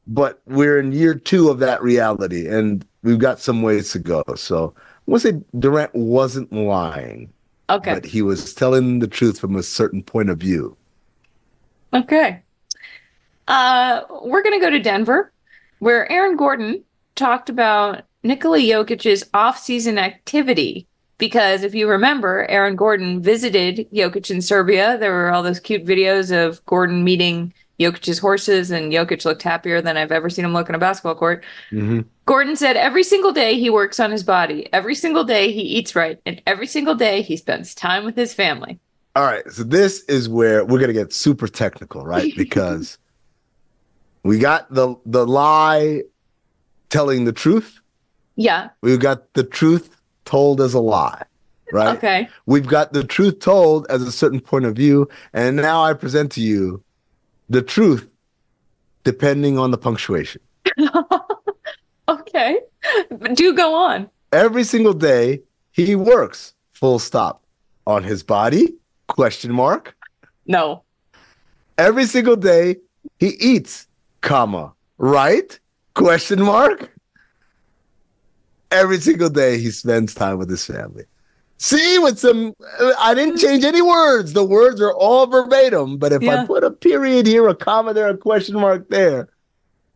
But 0.06 0.40
we're 0.46 0.78
in 0.78 0.92
year 0.92 1.14
two 1.14 1.48
of 1.48 1.58
that 1.58 1.82
reality, 1.82 2.46
and 2.46 2.86
we've 3.02 3.18
got 3.18 3.40
some 3.40 3.62
ways 3.62 3.90
to 3.92 3.98
go. 3.98 4.22
So 4.36 4.72
I 4.76 4.80
want 5.10 5.22
to 5.22 5.32
say 5.32 5.40
Durant 5.58 5.92
wasn't 5.94 6.52
lying, 6.52 7.32
Okay. 7.70 7.94
but 7.94 8.04
he 8.04 8.22
was 8.22 8.54
telling 8.54 9.00
the 9.00 9.08
truth 9.08 9.40
from 9.40 9.56
a 9.56 9.64
certain 9.64 10.04
point 10.04 10.30
of 10.30 10.38
view. 10.38 10.76
Okay. 11.92 12.40
Uh, 13.48 14.02
we're 14.22 14.42
going 14.44 14.58
to 14.58 14.64
go 14.64 14.70
to 14.70 14.78
Denver, 14.78 15.32
where 15.80 16.10
Aaron 16.10 16.36
Gordon 16.36 16.84
talked 17.16 17.48
about 17.48 18.02
Nikola 18.26 18.58
Jokic's 18.58 19.24
off-season 19.34 19.98
activity. 19.98 20.86
Because 21.18 21.62
if 21.62 21.74
you 21.74 21.88
remember, 21.88 22.44
Aaron 22.50 22.76
Gordon 22.76 23.22
visited 23.22 23.88
Jokic 23.90 24.30
in 24.30 24.42
Serbia. 24.42 24.98
There 24.98 25.12
were 25.12 25.30
all 25.30 25.42
those 25.42 25.60
cute 25.60 25.86
videos 25.86 26.30
of 26.30 26.64
Gordon 26.66 27.04
meeting 27.04 27.54
Jokic's 27.80 28.18
horses, 28.18 28.70
and 28.70 28.92
Jokic 28.92 29.24
looked 29.24 29.42
happier 29.42 29.80
than 29.80 29.96
I've 29.96 30.12
ever 30.12 30.30
seen 30.30 30.44
him 30.44 30.52
look 30.52 30.68
on 30.68 30.74
a 30.74 30.78
basketball 30.78 31.14
court. 31.14 31.44
Mm-hmm. 31.70 32.00
Gordon 32.24 32.56
said 32.56 32.76
every 32.76 33.02
single 33.02 33.32
day 33.32 33.58
he 33.58 33.70
works 33.70 34.00
on 34.00 34.10
his 34.10 34.22
body, 34.22 34.68
every 34.72 34.94
single 34.94 35.24
day 35.24 35.52
he 35.52 35.60
eats 35.60 35.94
right, 35.94 36.20
and 36.26 36.40
every 36.46 36.66
single 36.66 36.94
day 36.94 37.22
he 37.22 37.36
spends 37.36 37.74
time 37.74 38.04
with 38.04 38.16
his 38.16 38.34
family. 38.34 38.78
All 39.14 39.24
right, 39.24 39.50
so 39.50 39.62
this 39.62 40.04
is 40.04 40.28
where 40.28 40.64
we're 40.64 40.80
gonna 40.80 40.92
get 40.92 41.12
super 41.12 41.48
technical, 41.48 42.04
right? 42.04 42.32
Because 42.36 42.98
we 44.22 44.38
got 44.38 44.72
the 44.72 44.96
the 45.06 45.26
lie 45.26 46.02
telling 46.88 47.24
the 47.24 47.32
truth. 47.32 47.80
Yeah. 48.36 48.70
We've 48.82 49.00
got 49.00 49.32
the 49.34 49.44
truth 49.44 50.00
told 50.24 50.60
as 50.60 50.74
a 50.74 50.80
lie, 50.80 51.22
right? 51.72 51.96
Okay. 51.96 52.28
We've 52.46 52.66
got 52.66 52.92
the 52.92 53.04
truth 53.04 53.40
told 53.40 53.86
as 53.88 54.02
a 54.02 54.12
certain 54.12 54.40
point 54.40 54.64
of 54.64 54.76
view, 54.76 55.08
and 55.32 55.56
now 55.56 55.82
I 55.84 55.94
present 55.94 56.32
to 56.32 56.40
you 56.40 56.82
the 57.48 57.62
truth 57.62 58.08
depending 59.04 59.58
on 59.58 59.70
the 59.70 59.78
punctuation. 59.78 60.42
Okay. 62.08 62.60
Do 63.34 63.54
go 63.54 63.74
on. 63.74 64.08
Every 64.32 64.64
single 64.64 64.92
day 64.92 65.42
he 65.72 65.96
works, 65.96 66.54
full 66.72 66.98
stop, 66.98 67.42
on 67.86 68.04
his 68.04 68.22
body, 68.22 68.74
question 69.08 69.52
mark. 69.52 69.96
No. 70.46 70.84
Every 71.78 72.06
single 72.06 72.36
day 72.36 72.76
he 73.18 73.28
eats, 73.40 73.86
comma, 74.20 74.72
right? 74.98 75.58
Question 75.94 76.42
mark. 76.42 76.92
Every 78.70 79.00
single 79.00 79.28
day 79.30 79.58
he 79.58 79.70
spends 79.70 80.14
time 80.14 80.38
with 80.38 80.50
his 80.50 80.64
family. 80.64 81.04
See, 81.58 81.98
with 81.98 82.18
some, 82.18 82.52
I 82.98 83.14
didn't 83.14 83.38
change 83.38 83.64
any 83.64 83.80
words. 83.80 84.32
The 84.34 84.44
words 84.44 84.80
are 84.80 84.92
all 84.92 85.26
verbatim. 85.26 85.96
But 85.96 86.12
if 86.12 86.22
Yeah. 86.22 86.42
I 86.42 86.46
put 86.46 86.64
a 86.64 86.70
period 86.70 87.26
here, 87.26 87.48
a 87.48 87.54
comma 87.54 87.94
there, 87.94 88.08
a 88.08 88.16
question 88.16 88.56
mark 88.56 88.88
there, 88.90 89.28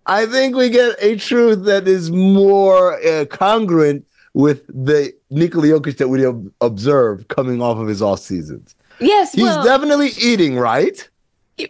I 0.06 0.24
think 0.24 0.56
we 0.56 0.70
get 0.70 0.96
a 1.02 1.16
truth 1.16 1.64
that 1.64 1.87
is 1.87 2.11
more 2.11 2.98
uh, 3.06 3.26
congruent 3.26 4.06
with 4.33 4.64
the 4.68 5.12
Nikola 5.30 5.66
Jokic 5.66 5.98
that 5.98 6.09
we 6.09 6.24
ob- 6.24 6.50
observe 6.62 7.28
coming 7.28 7.61
off 7.61 7.76
of 7.78 7.88
his 7.88 8.00
off 8.00 8.20
seasons. 8.20 8.74
Yes, 9.00 9.33
He's 9.33 9.42
well, 9.44 9.62
definitely 9.64 10.11
eating, 10.18 10.56
right? 10.56 11.06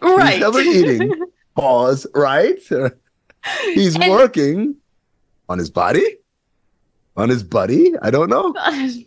right. 0.01 0.33
He's 0.33 0.39
definitely 0.39 0.69
eating. 0.79 1.13
Pause, 1.55 2.07
right? 2.15 2.59
He's 3.65 3.95
And- 3.95 4.09
working 4.11 4.75
on 5.49 5.57
his 5.57 5.69
body, 5.69 6.17
on 7.17 7.29
his 7.29 7.43
buddy. 7.43 7.93
I 8.01 8.11
don't 8.11 8.29
know. 8.29 8.53
he 8.71 9.01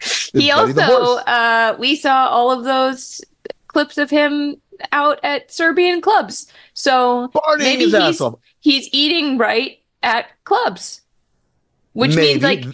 His 0.00 0.32
buddy 0.32 0.72
the 0.72 0.84
also, 0.84 1.16
uh, 1.24 1.76
we 1.78 1.96
saw 1.96 2.28
all 2.28 2.50
of 2.50 2.64
those 2.64 3.20
clips 3.68 3.98
of 3.98 4.10
him 4.10 4.60
out 4.92 5.18
at 5.22 5.50
Serbian 5.50 6.00
clubs. 6.00 6.50
So 6.74 7.28
Partying 7.28 7.58
maybe 7.58 7.90
his 7.90 8.18
he's, 8.18 8.22
he's 8.60 8.88
eating 8.92 9.38
right 9.38 9.78
at 10.02 10.26
clubs, 10.44 11.00
which 11.92 12.14
means 12.14 12.42
like 12.42 12.64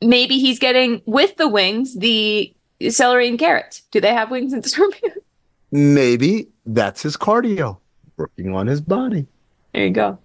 maybe 0.00 0.38
he's 0.38 0.58
getting 0.58 1.02
with 1.06 1.36
the 1.36 1.48
wings 1.48 1.94
the 1.98 2.54
celery 2.90 3.28
and 3.28 3.38
carrots. 3.38 3.82
Do 3.90 4.00
they 4.00 4.12
have 4.12 4.30
wings 4.30 4.52
in 4.52 4.62
Serbia? 4.64 5.10
Maybe 5.72 6.48
that's 6.66 7.02
his 7.02 7.16
cardio, 7.16 7.78
working 8.16 8.54
on 8.54 8.66
his 8.66 8.80
body. 8.80 9.26
There 9.72 9.84
you 9.84 9.90
go. 9.90 10.18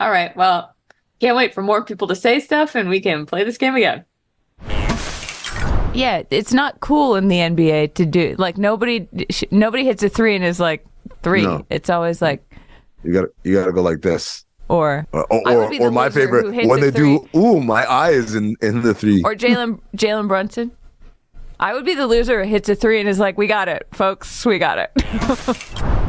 All 0.00 0.10
right. 0.10 0.36
Well, 0.36 0.74
can't 1.22 1.36
wait 1.36 1.54
for 1.54 1.62
more 1.62 1.84
people 1.84 2.08
to 2.08 2.16
say 2.16 2.40
stuff 2.40 2.74
and 2.74 2.88
we 2.88 3.00
can 3.00 3.26
play 3.26 3.44
this 3.44 3.56
game 3.56 3.76
again. 3.76 4.04
Yeah, 5.94 6.22
it's 6.30 6.52
not 6.52 6.80
cool 6.80 7.14
in 7.14 7.28
the 7.28 7.36
NBA 7.36 7.94
to 7.94 8.04
do 8.04 8.34
like 8.38 8.58
nobody 8.58 9.06
nobody 9.52 9.84
hits 9.84 10.02
a 10.02 10.08
three 10.08 10.34
and 10.34 10.44
is 10.44 10.58
like 10.58 10.84
three. 11.22 11.42
No. 11.42 11.64
It's 11.70 11.88
always 11.90 12.20
like 12.20 12.42
You 13.04 13.12
got 13.12 13.20
to 13.22 13.30
you 13.44 13.54
got 13.54 13.66
to 13.66 13.72
go 13.72 13.82
like 13.82 14.00
this. 14.02 14.44
or 14.68 15.06
uh, 15.12 15.18
Or, 15.18 15.26
or, 15.30 15.64
or, 15.64 15.70
be 15.70 15.78
the 15.78 15.84
or 15.84 15.90
my 15.92 16.10
favorite 16.10 16.66
when 16.66 16.82
a 16.82 16.90
they 16.90 16.90
do. 16.90 17.28
Ooh, 17.36 17.60
my 17.60 17.84
eye 17.84 18.10
is 18.10 18.34
in 18.34 18.56
in 18.60 18.82
the 18.82 18.92
three. 18.92 19.22
or 19.22 19.36
Jalen 19.36 19.80
Jalen 19.96 20.26
Brunson. 20.26 20.72
I 21.60 21.72
would 21.72 21.84
be 21.84 21.94
the 21.94 22.08
loser 22.08 22.42
who 22.42 22.50
hits 22.50 22.68
a 22.68 22.74
three 22.74 22.98
and 22.98 23.08
is 23.08 23.20
like, 23.20 23.38
"We 23.38 23.46
got 23.46 23.68
it, 23.68 23.86
folks. 23.92 24.44
We 24.44 24.58
got 24.58 24.78
it." 24.78 24.90